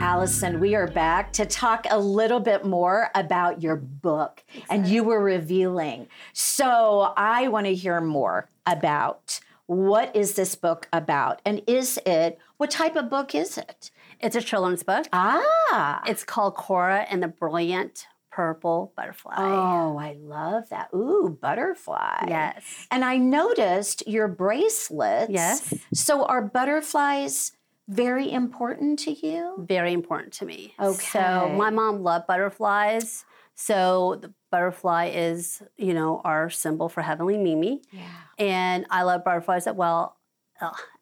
Allison, 0.00 0.58
we 0.58 0.74
are 0.74 0.86
back 0.86 1.32
to 1.34 1.46
talk 1.46 1.86
a 1.90 1.98
little 1.98 2.40
bit 2.40 2.64
more 2.64 3.10
about 3.14 3.62
your 3.62 3.76
book. 3.76 4.42
And 4.70 4.86
you 4.86 5.04
were 5.04 5.22
revealing. 5.22 6.08
So 6.32 7.12
I 7.16 7.48
want 7.48 7.66
to 7.66 7.74
hear 7.74 8.00
more 8.00 8.48
about 8.66 9.38
what 9.68 10.16
is 10.16 10.32
this 10.32 10.54
book 10.54 10.88
about? 10.94 11.42
And 11.44 11.62
is 11.66 12.00
it, 12.06 12.38
what 12.56 12.70
type 12.70 12.96
of 12.96 13.10
book 13.10 13.34
is 13.34 13.58
it? 13.58 13.90
It's 14.18 14.34
a 14.34 14.40
children's 14.40 14.82
book. 14.82 15.06
Ah. 15.12 16.02
It's 16.06 16.24
called 16.24 16.54
Cora 16.54 17.06
and 17.10 17.22
the 17.22 17.28
Brilliant 17.28 18.06
Purple 18.32 18.94
Butterfly. 18.96 19.34
Oh, 19.36 19.98
I 19.98 20.16
love 20.18 20.70
that. 20.70 20.88
Ooh, 20.94 21.36
butterfly. 21.40 22.24
Yes. 22.28 22.86
And 22.90 23.04
I 23.04 23.18
noticed 23.18 24.06
your 24.06 24.26
bracelets. 24.26 25.30
Yes. 25.30 25.74
So 25.92 26.24
are 26.24 26.42
butterflies 26.42 27.52
very 27.88 28.32
important 28.32 28.98
to 29.00 29.12
you? 29.12 29.66
very 29.68 29.92
important 29.92 30.32
to 30.34 30.46
me. 30.46 30.72
Okay. 30.80 30.98
So 30.98 31.54
my 31.56 31.68
mom 31.68 32.02
loved 32.02 32.26
butterflies. 32.26 33.26
So 33.54 34.18
the 34.22 34.32
butterfly 34.50 35.10
is, 35.14 35.62
you 35.76 35.94
know, 35.94 36.20
our 36.24 36.50
symbol 36.50 36.88
for 36.88 37.02
heavenly 37.02 37.36
Mimi. 37.38 37.82
Yeah. 37.92 38.02
And 38.38 38.86
I 38.90 39.02
love 39.02 39.24
butterflies 39.24 39.66
as 39.66 39.74
well. 39.74 40.16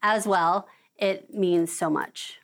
As 0.03 0.27
well, 0.27 0.69
it 0.97 1.33
means 1.33 1.77
so 1.77 1.89
much. 1.89 2.39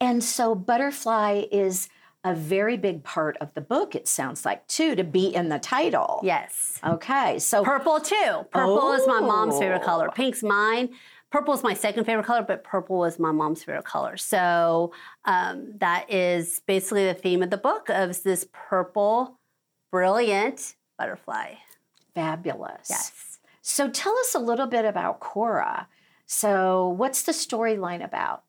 And 0.00 0.22
so 0.22 0.54
butterfly 0.54 1.44
is 1.50 1.88
a 2.24 2.34
very 2.34 2.76
big 2.76 3.02
part 3.04 3.36
of 3.40 3.54
the 3.54 3.60
book, 3.60 3.94
it 3.94 4.06
sounds 4.08 4.44
like, 4.44 4.66
too, 4.66 4.94
to 4.96 5.04
be 5.04 5.34
in 5.34 5.48
the 5.48 5.58
title. 5.58 6.20
Yes. 6.22 6.78
Okay. 6.84 7.38
So 7.38 7.62
Purple 7.64 8.00
too. 8.00 8.44
Purple 8.50 8.92
is 8.92 9.06
my 9.06 9.20
mom's 9.20 9.58
favorite 9.58 9.82
Oh. 9.82 9.86
color. 9.86 10.10
Pink's 10.14 10.42
mine. 10.42 10.90
Purple 11.30 11.54
is 11.54 11.62
my 11.62 11.74
second 11.74 12.04
favorite 12.04 12.24
color, 12.26 12.42
but 12.42 12.64
purple 12.64 13.04
is 13.04 13.18
my 13.18 13.30
mom's 13.32 13.62
favorite 13.62 13.84
color. 13.84 14.16
So 14.16 14.92
um, 15.26 15.74
that 15.78 16.10
is 16.12 16.60
basically 16.66 17.04
the 17.06 17.14
theme 17.14 17.42
of 17.42 17.50
the 17.50 17.56
book 17.58 17.88
of 17.88 18.22
this 18.22 18.46
purple, 18.52 19.38
brilliant 19.90 20.74
butterfly. 20.98 21.54
fabulous. 22.14 22.88
Yes. 22.90 23.38
So 23.62 23.88
tell 23.88 24.16
us 24.18 24.34
a 24.34 24.38
little 24.40 24.66
bit 24.66 24.84
about 24.84 25.20
Cora. 25.20 25.86
So 26.26 26.88
what's 26.88 27.22
the 27.22 27.32
storyline 27.32 28.04
about? 28.04 28.42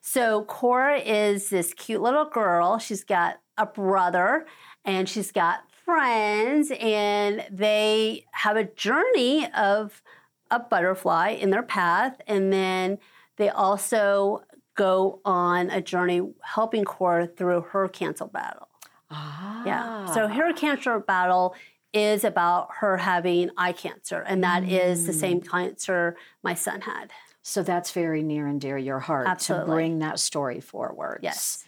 So 0.00 0.44
Cora 0.44 0.98
is 0.98 1.50
this 1.50 1.74
cute 1.74 2.00
little 2.00 2.26
girl. 2.26 2.78
She's 2.78 3.04
got 3.04 3.40
a 3.56 3.66
brother 3.66 4.46
and 4.84 5.08
she's 5.08 5.32
got 5.32 5.60
friends, 5.84 6.70
and 6.80 7.44
they 7.50 8.24
have 8.32 8.56
a 8.56 8.64
journey 8.64 9.50
of 9.52 10.02
a 10.50 10.60
butterfly 10.60 11.30
in 11.30 11.50
their 11.50 11.62
path. 11.62 12.20
And 12.26 12.52
then 12.52 12.98
they 13.36 13.48
also 13.48 14.44
go 14.76 15.20
on 15.24 15.70
a 15.70 15.80
journey 15.80 16.22
helping 16.42 16.84
Cora 16.84 17.26
through 17.26 17.62
her 17.62 17.88
cancer 17.88 18.26
battle. 18.26 18.67
Ah. 19.10 19.62
Yeah. 19.64 20.06
So 20.12 20.24
ah. 20.24 20.28
her 20.28 20.52
cancer 20.52 20.98
battle 20.98 21.54
is 21.92 22.24
about 22.24 22.68
her 22.80 22.98
having 22.98 23.50
eye 23.56 23.72
cancer, 23.72 24.20
and 24.20 24.44
that 24.44 24.64
is 24.64 25.06
the 25.06 25.12
same 25.12 25.40
mm. 25.40 25.48
cancer 25.48 26.16
my 26.42 26.54
son 26.54 26.82
had. 26.82 27.10
So 27.42 27.62
that's 27.62 27.92
very 27.92 28.22
near 28.22 28.46
and 28.46 28.60
dear 28.60 28.76
to 28.76 28.82
your 28.82 28.98
heart 29.00 29.26
Absolutely. 29.26 29.66
to 29.66 29.72
bring 29.72 29.98
that 30.00 30.18
story 30.18 30.60
forward. 30.60 31.20
Yes. 31.22 31.64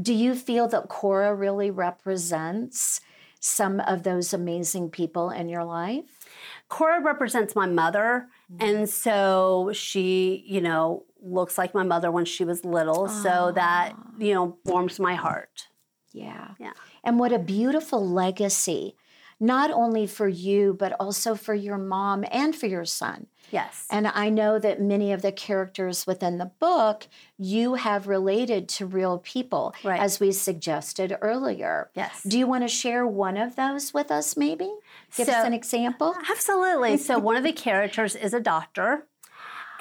Do 0.00 0.12
you 0.12 0.34
feel 0.34 0.66
that 0.68 0.88
Cora 0.88 1.34
really 1.34 1.70
represents 1.70 3.00
some 3.38 3.80
of 3.80 4.02
those 4.02 4.32
amazing 4.34 4.90
people 4.90 5.30
in 5.30 5.48
your 5.48 5.64
life? 5.64 6.26
Cora 6.68 7.00
represents 7.00 7.54
my 7.54 7.66
mother, 7.66 8.28
mm. 8.52 8.66
and 8.66 8.88
so 8.88 9.70
she, 9.72 10.42
you 10.46 10.60
know, 10.60 11.04
looks 11.20 11.56
like 11.56 11.72
my 11.72 11.84
mother 11.84 12.10
when 12.10 12.24
she 12.24 12.44
was 12.44 12.64
little. 12.64 13.06
So 13.08 13.52
that, 13.54 13.92
ah. 13.96 14.10
you 14.18 14.34
know, 14.34 14.58
warms 14.64 14.98
my 14.98 15.14
heart. 15.14 15.68
Yeah. 16.12 16.48
Yeah. 16.58 16.72
And 17.04 17.18
what 17.18 17.32
a 17.32 17.38
beautiful 17.38 18.06
legacy, 18.08 18.96
not 19.40 19.70
only 19.70 20.06
for 20.06 20.28
you, 20.28 20.76
but 20.78 20.92
also 21.00 21.34
for 21.34 21.54
your 21.54 21.78
mom 21.78 22.24
and 22.30 22.54
for 22.54 22.66
your 22.66 22.84
son. 22.84 23.26
Yes. 23.50 23.86
And 23.90 24.06
I 24.06 24.28
know 24.30 24.58
that 24.58 24.80
many 24.80 25.12
of 25.12 25.20
the 25.20 25.32
characters 25.32 26.06
within 26.06 26.38
the 26.38 26.50
book 26.58 27.06
you 27.36 27.74
have 27.74 28.06
related 28.06 28.68
to 28.70 28.86
real 28.86 29.18
people, 29.18 29.74
Right. 29.84 30.00
as 30.00 30.20
we 30.20 30.32
suggested 30.32 31.16
earlier. 31.20 31.90
Yes. 31.94 32.22
Do 32.22 32.38
you 32.38 32.46
want 32.46 32.62
to 32.64 32.68
share 32.68 33.06
one 33.06 33.36
of 33.36 33.56
those 33.56 33.92
with 33.92 34.10
us, 34.10 34.36
maybe? 34.36 34.72
Give 35.16 35.28
us 35.28 35.44
an 35.44 35.52
example. 35.52 36.14
Absolutely. 36.30 36.96
So 36.96 37.18
one 37.18 37.36
of 37.36 37.42
the 37.42 37.52
characters 37.52 38.14
is 38.14 38.32
a 38.32 38.40
doctor. 38.40 39.06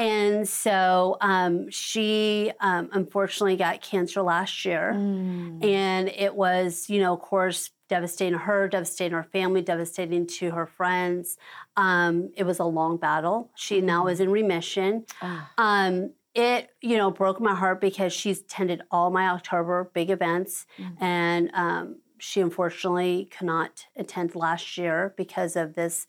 And 0.01 0.47
so 0.47 1.17
um, 1.21 1.69
she 1.69 2.51
um, 2.59 2.89
unfortunately 2.91 3.55
got 3.55 3.81
cancer 3.81 4.21
last 4.21 4.65
year. 4.65 4.93
Mm. 4.95 5.63
And 5.63 6.09
it 6.09 6.33
was, 6.33 6.89
you 6.89 6.99
know, 6.99 7.13
of 7.13 7.21
course, 7.21 7.69
devastating 7.87 8.33
to 8.33 8.39
her, 8.39 8.67
devastating 8.67 9.11
to 9.11 9.17
her 9.17 9.23
family, 9.23 9.61
devastating 9.61 10.25
to 10.25 10.51
her 10.51 10.65
friends. 10.65 11.37
Um, 11.77 12.31
it 12.35 12.45
was 12.45 12.59
a 12.59 12.65
long 12.65 12.97
battle. 12.97 13.51
She 13.55 13.79
now 13.81 14.07
is 14.07 14.19
in 14.19 14.31
remission. 14.31 15.05
Ah. 15.21 15.51
Um, 15.57 16.13
it, 16.33 16.69
you 16.81 16.97
know, 16.97 17.11
broke 17.11 17.39
my 17.39 17.53
heart 17.53 17.81
because 17.81 18.13
she's 18.13 18.39
attended 18.39 18.81
all 18.89 19.11
my 19.11 19.27
October 19.27 19.91
big 19.93 20.09
events. 20.09 20.65
And 20.99 21.51
um, 21.53 21.97
she 22.17 22.39
unfortunately 22.39 23.29
could 23.37 23.47
not 23.47 23.85
attend 23.95 24.33
last 24.33 24.77
year 24.77 25.13
because 25.17 25.55
of 25.55 25.75
this 25.75 26.07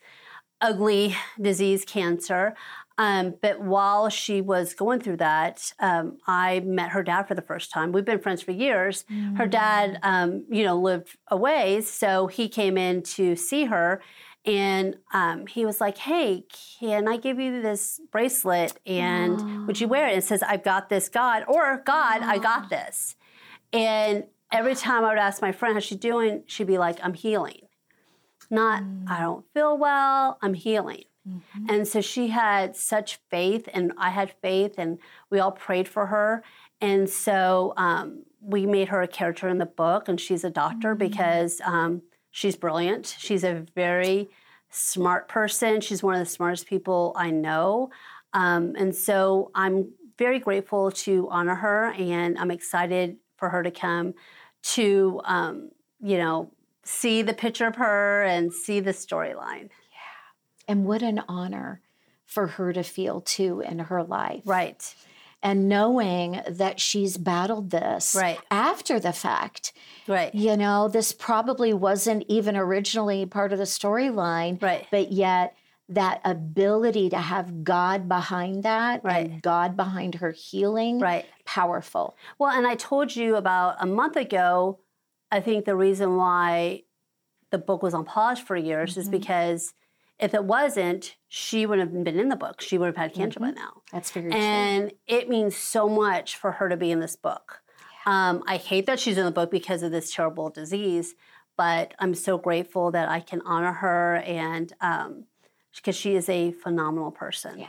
ugly 0.62 1.16
disease, 1.40 1.84
cancer. 1.84 2.54
Um, 2.98 3.34
but 3.40 3.60
while 3.60 4.08
she 4.08 4.40
was 4.40 4.74
going 4.74 5.00
through 5.00 5.16
that, 5.18 5.72
um, 5.80 6.18
I 6.26 6.60
met 6.60 6.90
her 6.90 7.02
dad 7.02 7.24
for 7.24 7.34
the 7.34 7.42
first 7.42 7.70
time. 7.70 7.92
We've 7.92 8.04
been 8.04 8.20
friends 8.20 8.42
for 8.42 8.52
years. 8.52 9.04
Her 9.34 9.46
dad, 9.46 9.98
um, 10.02 10.44
you 10.50 10.62
know, 10.64 10.78
lived 10.78 11.16
away, 11.28 11.80
so 11.80 12.26
he 12.26 12.48
came 12.48 12.76
in 12.76 13.02
to 13.16 13.34
see 13.36 13.64
her, 13.64 14.02
and 14.44 14.96
um, 15.12 15.46
he 15.46 15.64
was 15.64 15.80
like, 15.80 15.98
"Hey, 15.98 16.44
can 16.78 17.08
I 17.08 17.16
give 17.16 17.38
you 17.40 17.62
this 17.62 18.00
bracelet? 18.10 18.78
And 18.86 19.66
would 19.66 19.80
you 19.80 19.88
wear 19.88 20.08
it?" 20.08 20.18
It 20.18 20.24
says, 20.24 20.42
"I've 20.42 20.64
got 20.64 20.88
this, 20.88 21.08
God," 21.08 21.44
or 21.48 21.82
"God, 21.86 22.22
I 22.22 22.38
got 22.38 22.68
this." 22.68 23.16
And 23.72 24.24
every 24.50 24.74
time 24.74 25.04
I 25.04 25.10
would 25.10 25.18
ask 25.18 25.40
my 25.42 25.52
friend 25.52 25.74
how 25.74 25.80
she's 25.80 25.98
doing, 25.98 26.42
she'd 26.46 26.66
be 26.66 26.78
like, 26.78 26.98
"I'm 27.02 27.14
healing." 27.14 27.68
Not, 28.50 28.84
I 29.06 29.20
don't 29.20 29.46
feel 29.54 29.78
well, 29.78 30.38
I'm 30.42 30.54
healing. 30.54 31.04
And 31.68 31.86
so 31.86 32.00
she 32.00 32.28
had 32.28 32.74
such 32.74 33.20
faith, 33.30 33.68
and 33.72 33.92
I 33.96 34.10
had 34.10 34.34
faith, 34.42 34.74
and 34.78 34.98
we 35.30 35.38
all 35.38 35.52
prayed 35.52 35.86
for 35.86 36.06
her. 36.06 36.42
And 36.80 37.08
so 37.08 37.74
um, 37.76 38.24
we 38.40 38.66
made 38.66 38.88
her 38.88 39.02
a 39.02 39.08
character 39.08 39.48
in 39.48 39.58
the 39.58 39.66
book, 39.66 40.08
and 40.08 40.20
she's 40.20 40.42
a 40.42 40.50
doctor 40.50 40.94
because 40.94 41.60
um, 41.64 42.02
she's 42.30 42.56
brilliant. 42.56 43.14
She's 43.18 43.44
a 43.44 43.64
very 43.74 44.30
smart 44.70 45.28
person. 45.28 45.80
She's 45.80 46.02
one 46.02 46.14
of 46.14 46.20
the 46.20 46.26
smartest 46.26 46.66
people 46.66 47.12
I 47.16 47.30
know. 47.30 47.90
Um, 48.32 48.74
and 48.76 48.94
so 48.94 49.50
I'm 49.54 49.92
very 50.18 50.40
grateful 50.40 50.90
to 50.90 51.28
honor 51.30 51.54
her, 51.54 51.92
and 51.92 52.38
I'm 52.38 52.50
excited 52.50 53.16
for 53.36 53.48
her 53.48 53.62
to 53.62 53.70
come 53.70 54.14
to, 54.62 55.20
um, 55.24 55.70
you 56.00 56.18
know, 56.18 56.52
see 56.84 57.22
the 57.22 57.34
picture 57.34 57.66
of 57.66 57.76
her 57.76 58.24
and 58.24 58.52
see 58.52 58.80
the 58.80 58.90
storyline. 58.92 59.68
And 60.68 60.84
what 60.84 61.02
an 61.02 61.22
honor 61.28 61.80
for 62.24 62.46
her 62.46 62.72
to 62.72 62.82
feel 62.82 63.20
too 63.20 63.60
in 63.60 63.78
her 63.78 64.02
life. 64.02 64.42
Right. 64.44 64.94
And 65.42 65.68
knowing 65.68 66.40
that 66.48 66.78
she's 66.78 67.16
battled 67.16 67.70
this 67.70 68.14
Right. 68.14 68.38
after 68.50 69.00
the 69.00 69.12
fact. 69.12 69.72
Right. 70.06 70.32
You 70.34 70.56
know, 70.56 70.88
this 70.88 71.12
probably 71.12 71.72
wasn't 71.72 72.24
even 72.28 72.56
originally 72.56 73.26
part 73.26 73.52
of 73.52 73.58
the 73.58 73.64
storyline. 73.64 74.62
Right. 74.62 74.86
But 74.90 75.10
yet, 75.12 75.56
that 75.88 76.20
ability 76.24 77.10
to 77.10 77.18
have 77.18 77.64
God 77.64 78.08
behind 78.08 78.62
that 78.62 79.04
Right. 79.04 79.28
and 79.28 79.42
God 79.42 79.76
behind 79.76 80.16
her 80.16 80.30
healing, 80.30 81.00
Right. 81.00 81.26
powerful. 81.44 82.16
Well, 82.38 82.50
and 82.50 82.66
I 82.66 82.76
told 82.76 83.14
you 83.14 83.36
about 83.36 83.76
a 83.80 83.86
month 83.86 84.16
ago, 84.16 84.78
I 85.30 85.40
think 85.40 85.64
the 85.64 85.76
reason 85.76 86.16
why 86.16 86.84
the 87.50 87.58
book 87.58 87.82
was 87.82 87.94
on 87.94 88.04
pause 88.04 88.38
for 88.38 88.56
years 88.56 88.96
is 88.96 89.04
mm-hmm. 89.06 89.18
because 89.18 89.74
if 90.18 90.34
it 90.34 90.44
wasn't, 90.44 91.16
she 91.28 91.66
would 91.66 91.78
have 91.78 91.92
been 92.04 92.18
in 92.18 92.28
the 92.28 92.36
book. 92.36 92.60
She 92.60 92.78
would 92.78 92.86
have 92.86 92.96
had 92.96 93.14
cancer 93.14 93.40
by 93.40 93.50
now. 93.50 93.82
That's 93.92 94.10
very 94.10 94.30
true. 94.30 94.38
And 94.38 94.92
it 95.06 95.28
means 95.28 95.56
so 95.56 95.88
much 95.88 96.36
for 96.36 96.52
her 96.52 96.68
to 96.68 96.76
be 96.76 96.90
in 96.90 97.00
this 97.00 97.16
book. 97.16 97.62
Um, 98.06 98.42
I 98.46 98.56
hate 98.56 98.86
that 98.86 98.98
she's 99.00 99.18
in 99.18 99.24
the 99.24 99.30
book 99.30 99.50
because 99.50 99.82
of 99.82 99.92
this 99.92 100.12
terrible 100.12 100.50
disease, 100.50 101.14
but 101.56 101.94
I'm 101.98 102.14
so 102.14 102.38
grateful 102.38 102.90
that 102.90 103.08
I 103.08 103.20
can 103.20 103.42
honor 103.44 103.72
her 103.72 104.16
and 104.16 104.72
because 105.74 105.96
she 105.96 106.14
is 106.14 106.28
a 106.28 106.52
phenomenal 106.52 107.10
person. 107.10 107.58
Yeah. 107.58 107.66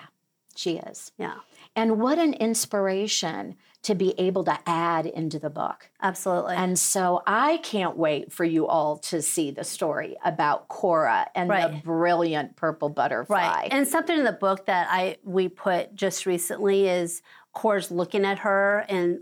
She 0.56 0.78
is. 0.78 1.12
Yeah, 1.18 1.38
And 1.76 2.00
what 2.00 2.20
an 2.20 2.34
inspiration 2.36 3.56
to 3.84 3.96
be 3.96 4.18
able 4.18 4.46
to 4.46 4.58
add 4.66 5.06
into 5.06 5.38
the 5.38 5.50
book. 5.50 5.90
absolutely. 6.02 6.56
And 6.56 6.80
so 6.80 7.22
I 7.28 7.58
can't 7.58 7.98
wait 7.98 8.32
for 8.32 8.46
you 8.46 8.66
all 8.66 8.98
to 9.00 9.22
see 9.22 9.52
the 9.52 9.66
story 9.66 10.16
about 10.24 10.70
Cora 10.70 11.30
and 11.36 11.50
the 11.50 11.82
brilliant 11.84 12.56
purple 12.56 12.90
butterfly. 12.90 13.36
Right. 13.36 13.68
And 13.72 13.88
something 13.88 14.18
in 14.18 14.24
the 14.24 14.32
book 14.32 14.66
that 14.68 14.88
I 14.90 15.18
we 15.24 15.50
put 15.50 15.96
just 15.96 16.26
recently 16.26 16.88
is 16.88 17.22
Cora's 17.52 17.92
looking 17.92 18.26
at 18.26 18.40
her 18.40 18.86
and 18.88 19.20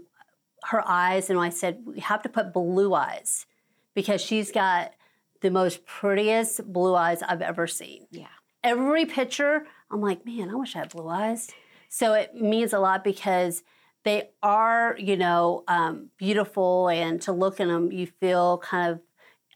her 0.65 0.87
eyes, 0.87 1.31
and 1.31 1.39
I 1.39 1.49
said 1.49 1.81
we 1.85 1.99
have 1.99 2.21
to 2.21 2.29
put 2.29 2.53
blue 2.53 2.93
eyes 2.93 3.47
because 3.95 4.21
she's 4.21 4.51
got 4.51 4.93
the 5.41 5.49
most 5.49 5.85
prettiest 5.87 6.71
blue 6.71 6.93
eyes 6.93 7.23
I've 7.23 7.41
ever 7.41 7.67
seen. 7.67 8.05
yeah. 8.11 8.27
Every 8.63 9.07
picture, 9.07 9.65
I'm 9.89 10.01
like, 10.01 10.23
man, 10.23 10.51
I 10.51 10.53
wish 10.53 10.75
I 10.75 10.79
had 10.79 10.89
blue 10.89 11.07
eyes. 11.07 11.49
So 11.89 12.13
it 12.13 12.35
means 12.35 12.73
a 12.73 12.79
lot 12.79 13.03
because 13.03 13.63
they 14.03 14.29
are, 14.41 14.95
you 14.97 15.15
know, 15.17 15.63
um, 15.67 16.09
beautiful, 16.17 16.89
and 16.89 17.21
to 17.23 17.31
look 17.31 17.59
in 17.59 17.67
them, 17.67 17.91
you 17.91 18.07
feel 18.07 18.57
kind 18.59 18.91
of 18.93 18.99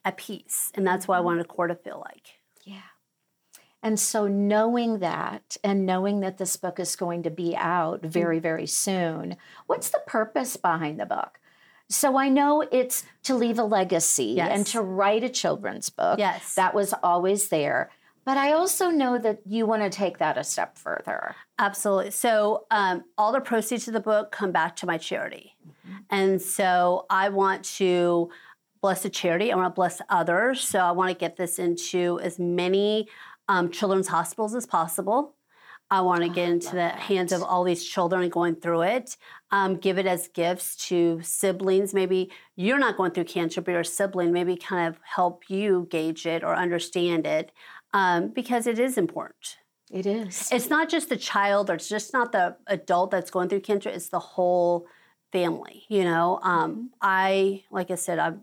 at 0.03 0.17
peace, 0.17 0.71
and 0.75 0.85
that's 0.85 1.07
what 1.07 1.17
I 1.17 1.21
wanted 1.21 1.47
Cora 1.47 1.69
to 1.69 1.75
feel 1.75 1.99
like. 2.05 2.27
Yeah. 2.63 2.81
And 3.81 3.99
so 3.99 4.27
knowing 4.27 4.99
that 4.99 5.57
and 5.63 5.85
knowing 5.85 6.21
that 6.21 6.37
this 6.39 6.57
book 6.57 6.79
is 6.79 6.95
going 6.95 7.21
to 7.23 7.29
be 7.29 7.55
out 7.55 8.01
very, 8.03 8.39
very 8.39 8.65
soon, 8.65 9.35
what's 9.67 9.89
the 9.89 10.01
purpose 10.07 10.57
behind 10.57 10.99
the 10.99 11.05
book? 11.05 11.39
So 11.87 12.17
I 12.17 12.29
know 12.29 12.61
it's 12.71 13.03
to 13.23 13.35
leave 13.35 13.59
a 13.59 13.63
legacy 13.63 14.33
Yes. 14.37 14.49
and 14.51 14.65
to 14.67 14.81
write 14.81 15.23
a 15.23 15.29
children's 15.29 15.91
book. 15.91 16.17
Yes. 16.17 16.55
That 16.55 16.73
was 16.73 16.95
always 17.03 17.49
there. 17.49 17.91
But 18.25 18.37
I 18.37 18.53
also 18.53 18.89
know 18.89 19.19
that 19.19 19.41
you 19.45 19.67
want 19.67 19.83
to 19.83 19.89
take 19.89 20.17
that 20.17 20.37
a 20.37 20.43
step 20.43 20.77
further. 20.77 21.35
Absolutely. 21.59 22.11
So 22.11 22.65
um, 22.71 23.03
all 23.17 23.31
the 23.31 23.39
proceeds 23.39 23.87
of 23.87 23.93
the 23.93 23.99
book 23.99 24.31
come 24.31 24.51
back 24.51 24.75
to 24.77 24.87
my 24.87 24.97
charity, 24.97 25.55
and 26.09 26.41
so 26.41 27.05
I 27.09 27.29
want 27.29 27.63
to 27.75 28.31
bless 28.81 29.03
the 29.03 29.09
charity. 29.09 29.51
I 29.51 29.55
want 29.55 29.67
to 29.67 29.75
bless 29.75 30.01
others. 30.09 30.61
So 30.61 30.79
I 30.79 30.91
want 30.91 31.09
to 31.11 31.17
get 31.17 31.37
this 31.37 31.59
into 31.59 32.19
as 32.21 32.39
many 32.39 33.07
um, 33.47 33.71
children's 33.71 34.07
hospitals 34.07 34.55
as 34.55 34.65
possible. 34.65 35.35
I 35.91 36.01
want 36.01 36.23
to 36.23 36.29
get 36.29 36.49
into 36.49 36.75
the 36.75 36.89
hands 36.89 37.31
of 37.31 37.43
all 37.43 37.63
these 37.63 37.85
children 37.85 38.27
going 38.29 38.55
through 38.55 38.81
it. 38.81 39.17
Um, 39.51 39.77
give 39.77 39.99
it 39.99 40.07
as 40.07 40.27
gifts 40.27 40.75
to 40.87 41.21
siblings. 41.21 41.93
Maybe 41.93 42.31
you're 42.55 42.79
not 42.79 42.97
going 42.97 43.11
through 43.11 43.25
cancer, 43.25 43.61
but 43.61 43.71
your 43.71 43.83
sibling 43.83 44.31
maybe 44.31 44.55
kind 44.55 44.87
of 44.87 44.99
help 45.03 45.47
you 45.47 45.87
gauge 45.91 46.25
it 46.25 46.43
or 46.43 46.55
understand 46.55 47.27
it 47.27 47.51
um, 47.95 48.27
because 48.27 48.67
it 48.67 48.77
is 48.77 48.97
important. 48.97 49.57
It 49.89 50.05
is. 50.05 50.49
It's 50.51 50.69
not 50.69 50.89
just 50.89 51.07
the 51.07 51.15
child 51.15 51.69
or 51.69 51.75
it's 51.75 51.87
just 51.87 52.11
not 52.11 52.33
the 52.33 52.57
adult 52.67 53.09
that's 53.09 53.31
going 53.31 53.47
through 53.47 53.61
cancer, 53.61 53.89
it's 53.89 54.09
the 54.09 54.19
whole 54.19 54.85
family, 55.31 55.85
you 55.87 56.03
know. 56.03 56.39
Um, 56.43 56.91
I, 57.01 57.63
like 57.71 57.91
I 57.91 57.95
said, 57.95 58.19
I've 58.19 58.39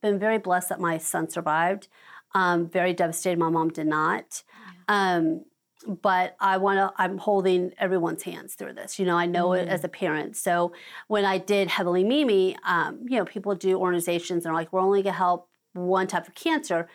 been 0.00 0.18
very 0.18 0.38
blessed 0.38 0.70
that 0.70 0.80
my 0.80 0.96
son 0.96 1.28
survived. 1.28 1.88
Um, 2.34 2.70
very 2.70 2.94
devastated 2.94 3.38
my 3.38 3.50
mom 3.50 3.68
did 3.68 3.86
not. 3.86 4.42
Um, 4.88 5.44
but 5.86 6.36
I 6.40 6.56
want 6.56 6.78
to, 6.78 7.02
I'm 7.02 7.18
holding 7.18 7.72
everyone's 7.76 8.22
hands 8.22 8.54
through 8.54 8.74
this. 8.74 8.98
You 8.98 9.04
know, 9.04 9.16
I 9.16 9.26
know 9.26 9.52
it 9.52 9.68
as 9.68 9.84
a 9.84 9.88
parent. 9.88 10.36
So 10.36 10.72
when 11.08 11.26
I 11.26 11.36
did 11.36 11.68
Heavenly 11.68 12.04
Mimi, 12.04 12.56
um, 12.64 13.04
you 13.06 13.18
know, 13.18 13.26
people 13.26 13.54
do 13.54 13.78
organizations 13.78 14.46
and 14.46 14.52
are 14.52 14.58
like, 14.58 14.72
we're 14.72 14.80
only 14.80 15.02
going 15.02 15.12
to 15.12 15.18
help 15.18 15.50
one 15.74 16.06
type 16.06 16.26
of 16.28 16.34
cancer 16.34 16.88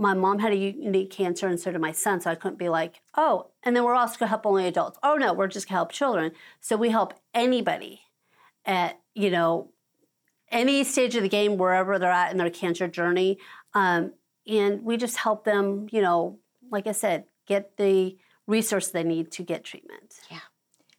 my 0.00 0.14
mom 0.14 0.38
had 0.38 0.52
a 0.52 0.56
unique 0.56 1.10
cancer 1.10 1.46
and 1.46 1.60
so 1.60 1.70
did 1.70 1.80
my 1.80 1.92
son 1.92 2.20
so 2.20 2.30
i 2.30 2.34
couldn't 2.34 2.58
be 2.58 2.68
like 2.68 3.00
oh 3.16 3.48
and 3.62 3.76
then 3.76 3.84
we're 3.84 3.94
also 3.94 4.16
going 4.18 4.26
to 4.26 4.30
help 4.30 4.46
only 4.46 4.66
adults 4.66 4.98
oh 5.02 5.14
no 5.14 5.32
we're 5.32 5.46
just 5.46 5.68
going 5.68 5.74
to 5.74 5.78
help 5.78 5.92
children 5.92 6.32
so 6.60 6.76
we 6.76 6.88
help 6.88 7.14
anybody 7.34 8.00
at 8.64 8.98
you 9.14 9.30
know 9.30 9.70
any 10.50 10.82
stage 10.82 11.14
of 11.14 11.22
the 11.22 11.28
game 11.28 11.56
wherever 11.58 11.98
they're 11.98 12.10
at 12.10 12.32
in 12.32 12.38
their 12.38 12.50
cancer 12.50 12.88
journey 12.88 13.38
um, 13.74 14.12
and 14.46 14.82
we 14.82 14.96
just 14.96 15.18
help 15.18 15.44
them 15.44 15.86
you 15.92 16.00
know 16.00 16.38
like 16.70 16.86
i 16.86 16.92
said 16.92 17.24
get 17.46 17.76
the 17.76 18.16
resource 18.46 18.88
they 18.88 19.04
need 19.04 19.30
to 19.30 19.42
get 19.42 19.62
treatment 19.64 20.18
Yeah. 20.30 20.40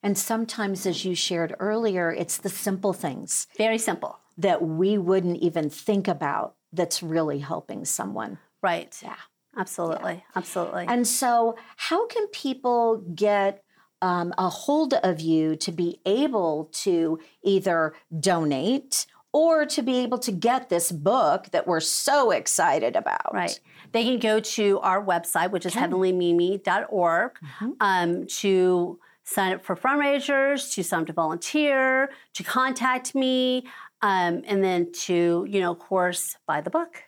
And 0.03 0.17
sometimes, 0.17 0.87
as 0.87 1.05
you 1.05 1.13
shared 1.13 1.55
earlier, 1.59 2.11
it's 2.11 2.37
the 2.37 2.49
simple 2.49 2.91
things 2.91 3.45
very 3.55 3.77
simple 3.77 4.17
that 4.37 4.63
we 4.63 4.97
wouldn't 4.97 5.37
even 5.37 5.69
think 5.69 6.07
about 6.07 6.55
that's 6.73 7.03
really 7.03 7.39
helping 7.39 7.85
someone. 7.85 8.39
Right 8.61 8.97
Yeah. 9.03 9.15
absolutely 9.57 10.23
absolutely 10.35 10.85
And 10.87 11.07
so, 11.07 11.57
how 11.77 12.07
can 12.07 12.27
people 12.27 12.97
get 13.15 13.63
um, 14.01 14.33
a 14.37 14.49
hold 14.49 14.95
of 14.95 15.19
you 15.19 15.55
to 15.57 15.71
be 15.71 15.99
able 16.05 16.69
to 16.73 17.19
either 17.43 17.93
donate 18.19 19.05
or 19.33 19.65
to 19.65 19.81
be 19.81 19.99
able 19.99 20.17
to 20.19 20.31
get 20.31 20.69
this 20.69 20.91
book 20.91 21.47
that 21.51 21.67
we're 21.67 21.79
so 21.79 22.31
excited 22.31 22.95
about? 22.95 23.33
Right. 23.33 23.59
They 23.91 24.03
can 24.03 24.19
go 24.19 24.39
to 24.39 24.79
our 24.79 25.03
website, 25.03 25.51
which 25.51 25.65
is 25.65 25.73
heavenlymimi.org, 25.73 27.31
um, 27.79 28.27
to 28.27 28.99
sign 29.23 29.53
up 29.53 29.63
for 29.63 29.75
fundraisers, 29.75 30.73
to 30.73 30.83
sign 30.83 31.01
up 31.01 31.07
to 31.07 31.13
volunteer, 31.13 32.09
to 32.33 32.43
contact 32.43 33.15
me, 33.15 33.65
um, 34.01 34.41
and 34.45 34.63
then 34.63 34.91
to, 34.91 35.45
you 35.47 35.59
know, 35.59 35.71
of 35.71 35.79
course, 35.79 36.37
buy 36.47 36.59
the 36.61 36.69
book. 36.69 37.03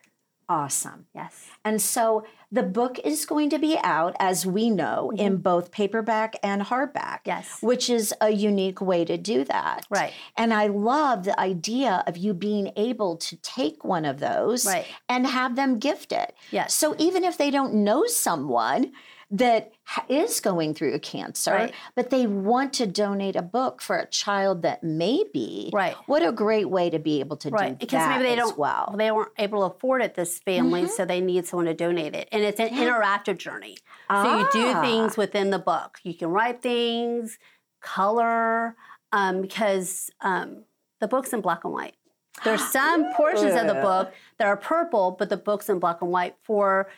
Awesome. 0.50 1.06
Yes. 1.16 1.48
And 1.64 1.82
so 1.82 2.26
the 2.52 2.64
book 2.64 3.00
is 3.04 3.26
going 3.26 3.50
to 3.50 3.58
be 3.58 3.78
out, 3.84 4.16
as 4.20 4.46
we 4.46 4.70
know, 4.70 5.10
mm-hmm. 5.12 5.20
in 5.26 5.38
both 5.38 5.72
paperback 5.72 6.36
and 6.44 6.62
hardback. 6.62 7.20
Yes. 7.26 7.58
Which 7.62 7.90
is 7.90 8.14
a 8.22 8.30
unique 8.30 8.82
way 8.82 9.06
to 9.06 9.18
do 9.18 9.44
that. 9.46 9.88
Right. 9.90 10.14
And 10.38 10.54
I 10.54 10.68
love 10.68 11.24
the 11.24 11.40
idea 11.40 12.04
of 12.06 12.18
you 12.18 12.34
being 12.34 12.72
able 12.76 13.18
to 13.18 13.38
take 13.38 13.84
one 13.84 14.06
of 14.06 14.20
those 14.20 14.66
Right. 14.66 14.86
and 15.10 15.26
have 15.26 15.56
them 15.56 15.80
gifted. 15.80 16.34
Yes. 16.52 16.76
So 16.76 16.96
even 17.00 17.24
if 17.24 17.38
they 17.38 17.50
don't 17.50 17.74
know 17.74 18.06
someone 18.06 18.92
that 19.32 19.72
ha- 19.86 20.06
is 20.10 20.40
going 20.40 20.74
through 20.74 20.94
a 20.94 21.00
cancer, 21.00 21.52
Right. 21.54 21.74
but 21.96 22.10
they 22.10 22.28
want 22.28 22.74
to 22.74 22.86
donate 22.86 23.36
a 23.36 23.42
book 23.42 23.82
for 23.82 23.98
a 23.98 24.06
child 24.06 24.62
that 24.64 24.84
may 24.84 25.24
be, 25.34 25.70
Right. 25.74 25.96
what 26.06 26.22
a 26.22 26.32
great 26.32 26.70
way 26.70 26.90
to 26.90 27.00
be 27.00 27.20
able 27.20 27.38
to 27.38 27.50
Right. 27.50 27.70
do 27.80 27.86
Because 27.86 28.00
that 28.00 28.18
maybe 28.20 28.30
they 28.30 28.36
don't 28.36 28.58
well. 28.58 28.94
they 28.98 29.12
weren't 29.12 29.32
able 29.38 29.68
to 29.68 29.76
afford 29.76 30.02
it, 30.04 30.16
this 30.16 30.40
family, 30.40 30.88
so 30.88 31.06
they 31.06 31.22
need 31.22 31.48
someone 31.48 31.66
to 31.66 31.74
donate 31.74 32.14
it. 32.16 32.28
And 32.32 32.44
it's 32.44 32.60
an 32.60 32.70
interactive 32.70 33.38
journey. 33.38 33.78
So 34.12 34.40
you 34.40 34.48
do 34.52 34.68
Ah. 34.76 34.82
things 34.82 35.18
within 35.18 35.50
the 35.50 35.60
book. 35.60 36.00
You 36.04 36.14
can 36.14 36.30
write 36.30 36.62
things, 36.62 37.40
color, 37.82 38.76
um, 39.12 39.42
because 39.42 40.10
um, 40.22 40.64
the 41.00 41.08
book's 41.08 41.34
in 41.34 41.42
black 41.42 41.64
and 41.64 41.74
white. 41.74 41.96
There's 42.44 42.66
some 42.72 43.14
portions 43.14 43.56
of 43.56 43.68
the 43.68 43.76
book 43.76 44.12
that 44.38 44.48
are 44.48 44.58
purple, 44.58 45.12
but 45.12 45.30
the 45.30 45.38
book's 45.38 45.70
in 45.70 45.80
black 45.80 46.02
and 46.02 46.12
white 46.12 46.36
for 46.44 46.90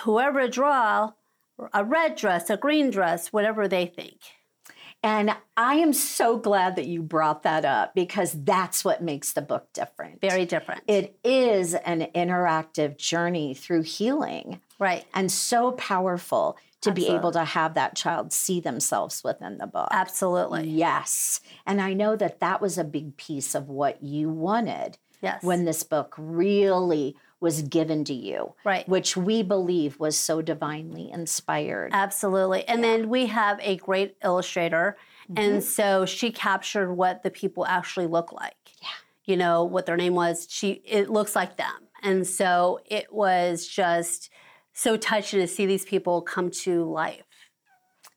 whoever 0.00 0.48
draw 0.48 1.12
a 1.72 1.84
red 1.84 2.16
dress, 2.16 2.50
a 2.50 2.56
green 2.56 2.90
dress, 2.90 3.32
whatever 3.32 3.68
they 3.68 3.86
think. 3.86 4.18
And 5.02 5.36
I 5.54 5.74
am 5.76 5.92
so 5.92 6.38
glad 6.38 6.76
that 6.76 6.86
you 6.86 7.02
brought 7.02 7.42
that 7.42 7.66
up 7.66 7.94
because 7.94 8.32
that's 8.42 8.86
what 8.86 9.02
makes 9.02 9.34
the 9.34 9.42
book 9.42 9.68
different. 9.74 10.22
Very 10.22 10.46
different. 10.46 10.82
It 10.88 11.18
is 11.22 11.74
an 11.74 12.08
interactive 12.14 12.96
journey 12.96 13.52
through 13.52 13.82
healing 13.82 14.62
right. 14.78 15.04
and 15.12 15.30
so 15.30 15.72
powerful 15.72 16.56
to 16.80 16.92
be 16.92 17.08
able 17.08 17.32
to 17.32 17.44
have 17.44 17.74
that 17.74 17.96
child 17.96 18.32
see 18.32 18.60
themselves 18.60 19.22
within 19.24 19.58
the 19.58 19.66
book. 19.66 19.88
Absolutely. 19.90 20.68
Yes. 20.68 21.40
And 21.66 21.80
I 21.80 21.92
know 21.92 22.16
that 22.16 22.40
that 22.40 22.60
was 22.60 22.78
a 22.78 22.84
big 22.84 23.16
piece 23.16 23.54
of 23.54 23.68
what 23.68 24.02
you 24.02 24.28
wanted 24.28 24.98
Yes. 25.20 25.42
when 25.42 25.64
this 25.64 25.82
book 25.82 26.14
really 26.18 27.16
was 27.44 27.62
given 27.62 28.04
to 28.06 28.14
you, 28.14 28.54
Right. 28.64 28.88
which 28.88 29.16
we 29.16 29.42
believe 29.42 30.00
was 30.00 30.16
so 30.16 30.42
divinely 30.42 31.10
inspired. 31.12 31.90
Absolutely. 31.92 32.66
And 32.66 32.82
then 32.82 33.08
we 33.08 33.26
have 33.26 33.60
a 33.62 33.76
great 33.76 34.16
illustrator. 34.24 34.96
And 35.28 35.38
mm-hmm. 35.38 35.60
so 35.60 36.06
she 36.06 36.32
captured 36.32 36.92
what 36.92 37.22
the 37.22 37.30
people 37.30 37.64
actually 37.66 38.06
look 38.06 38.32
like. 38.32 38.56
Yeah. 38.82 38.88
You 39.26 39.36
know, 39.36 39.62
what 39.62 39.86
their 39.86 39.96
name 39.96 40.14
was. 40.14 40.48
She 40.50 40.82
it 40.84 41.08
looks 41.10 41.36
like 41.36 41.56
them. 41.56 41.88
And 42.02 42.26
so 42.26 42.80
it 42.86 43.12
was 43.12 43.66
just 43.66 44.30
so 44.72 44.96
touching 44.96 45.40
to 45.40 45.46
see 45.46 45.66
these 45.66 45.84
people 45.84 46.20
come 46.22 46.50
to 46.50 46.84
life. 46.84 47.22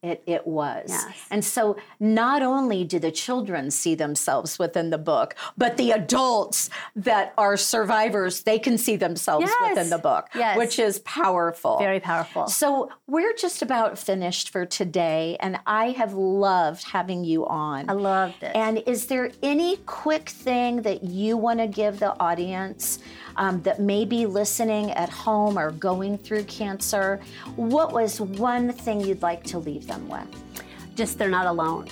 It, 0.07 0.23
it 0.25 0.47
was. 0.47 0.85
Yes. 0.89 1.05
And 1.29 1.43
so 1.43 1.77
not 1.99 2.41
only 2.41 2.83
do 2.83 2.97
the 2.99 3.11
children 3.11 3.69
see 3.71 3.93
themselves 3.95 4.57
within 4.57 4.89
the 4.89 4.97
book, 4.97 5.35
but 5.57 5.77
the 5.77 5.91
adults 5.91 6.69
that 6.95 7.33
are 7.37 7.57
survivors, 7.57 8.43
they 8.43 8.57
can 8.59 8.77
see 8.77 8.95
themselves 8.95 9.47
Yes. 9.47 9.69
within 9.69 9.89
the 9.89 9.97
book, 9.97 10.29
Yes. 10.33 10.57
which 10.57 10.79
is 10.79 10.99
powerful. 10.99 11.77
Very 11.79 11.99
powerful. 11.99 12.47
So 12.47 12.89
we're 13.07 13.33
just 13.33 13.61
about 13.61 13.97
finished 13.97 14.49
for 14.49 14.65
today, 14.65 15.35
and 15.41 15.59
I 15.65 15.91
have 15.91 16.13
loved 16.13 16.83
having 16.85 17.23
you 17.25 17.45
on. 17.47 17.89
I 17.89 17.93
loved 17.93 18.41
it. 18.43 18.55
And 18.55 18.81
is 18.87 19.07
there 19.07 19.31
any 19.43 19.77
quick 19.85 20.29
thing 20.29 20.81
that 20.83 21.03
you 21.03 21.35
want 21.37 21.59
to 21.59 21.67
give 21.67 21.99
the 21.99 22.17
audience 22.19 22.99
um, 23.37 23.61
that 23.61 23.79
may 23.79 24.05
be 24.05 24.25
listening 24.25 24.91
at 24.91 25.09
home 25.09 25.57
or 25.57 25.71
going 25.71 26.17
through 26.17 26.43
cancer? 26.43 27.19
What 27.55 27.93
was 27.93 28.19
one 28.19 28.71
thing 28.71 29.01
you'd 29.01 29.21
like 29.21 29.43
to 29.45 29.59
leave 29.59 29.87
them 29.87 30.07
with? 30.09 30.27
just 30.97 31.19
they're 31.19 31.29
not 31.29 31.45
alone. 31.45 31.87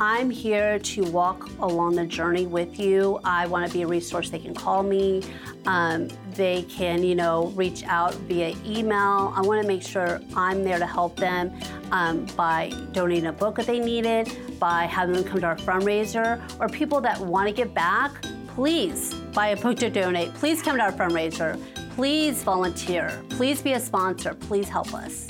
I'm 0.00 0.30
here 0.30 0.80
to 0.80 1.04
walk 1.10 1.48
along 1.60 1.94
the 1.94 2.04
journey 2.04 2.46
with 2.46 2.78
you. 2.78 3.20
I 3.24 3.46
want 3.46 3.66
to 3.66 3.72
be 3.72 3.82
a 3.82 3.86
resource. 3.86 4.30
They 4.30 4.40
can 4.40 4.52
call 4.52 4.82
me. 4.82 5.22
Um, 5.64 6.08
they 6.34 6.62
can, 6.62 7.04
you 7.04 7.14
know, 7.14 7.46
reach 7.54 7.84
out 7.84 8.14
via 8.14 8.54
email. 8.66 9.32
I 9.34 9.40
want 9.42 9.62
to 9.62 9.68
make 9.68 9.82
sure 9.82 10.20
I'm 10.34 10.64
there 10.64 10.78
to 10.78 10.86
help 10.86 11.16
them 11.16 11.52
um, 11.92 12.26
by 12.36 12.72
donating 12.92 13.26
a 13.26 13.32
book 13.32 13.60
if 13.60 13.66
they 13.66 13.78
needed, 13.78 14.30
by 14.58 14.84
having 14.84 15.14
them 15.14 15.24
come 15.24 15.40
to 15.40 15.46
our 15.46 15.56
fundraiser, 15.56 16.40
or 16.60 16.68
people 16.68 17.00
that 17.00 17.20
want 17.20 17.48
to 17.48 17.54
give 17.54 17.72
back. 17.72 18.12
Please 18.58 19.14
buy 19.34 19.50
a 19.50 19.56
book 19.56 19.76
to 19.76 19.88
donate. 19.88 20.34
Please 20.34 20.60
come 20.62 20.78
to 20.78 20.82
our 20.82 20.90
fundraiser. 20.90 21.56
Please 21.94 22.42
volunteer. 22.42 23.22
Please 23.28 23.62
be 23.62 23.74
a 23.74 23.78
sponsor. 23.78 24.34
Please 24.34 24.68
help 24.68 24.92
us. 24.94 25.28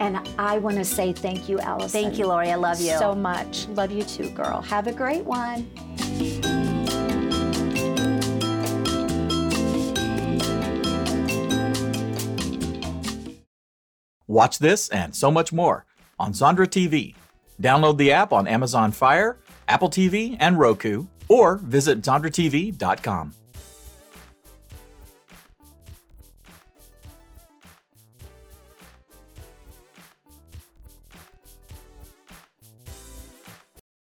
And 0.00 0.18
I 0.36 0.58
want 0.58 0.76
to 0.78 0.84
say 0.84 1.12
thank 1.12 1.48
you, 1.48 1.60
Allison. 1.60 2.02
Thank 2.02 2.18
you, 2.18 2.26
Lori. 2.26 2.50
I 2.50 2.56
love 2.56 2.80
you. 2.80 2.98
so 2.98 3.14
much. 3.14 3.68
Love 3.68 3.92
you 3.92 4.02
too, 4.02 4.30
girl. 4.30 4.62
Have 4.62 4.88
a 4.88 4.92
great 4.92 5.24
one. 5.24 5.70
Watch 14.26 14.58
this 14.58 14.88
and 14.88 15.14
so 15.14 15.30
much 15.30 15.52
more 15.52 15.86
on 16.18 16.32
Zondra 16.32 16.66
TV. 16.66 17.14
Download 17.62 17.96
the 17.96 18.10
app 18.10 18.32
on 18.32 18.48
Amazon 18.48 18.90
Fire, 18.90 19.38
Apple 19.68 19.88
TV, 19.88 20.36
and 20.40 20.58
Roku, 20.58 21.06
or 21.28 21.56
visit 21.56 22.02
ZondraTV.com. 22.02 23.32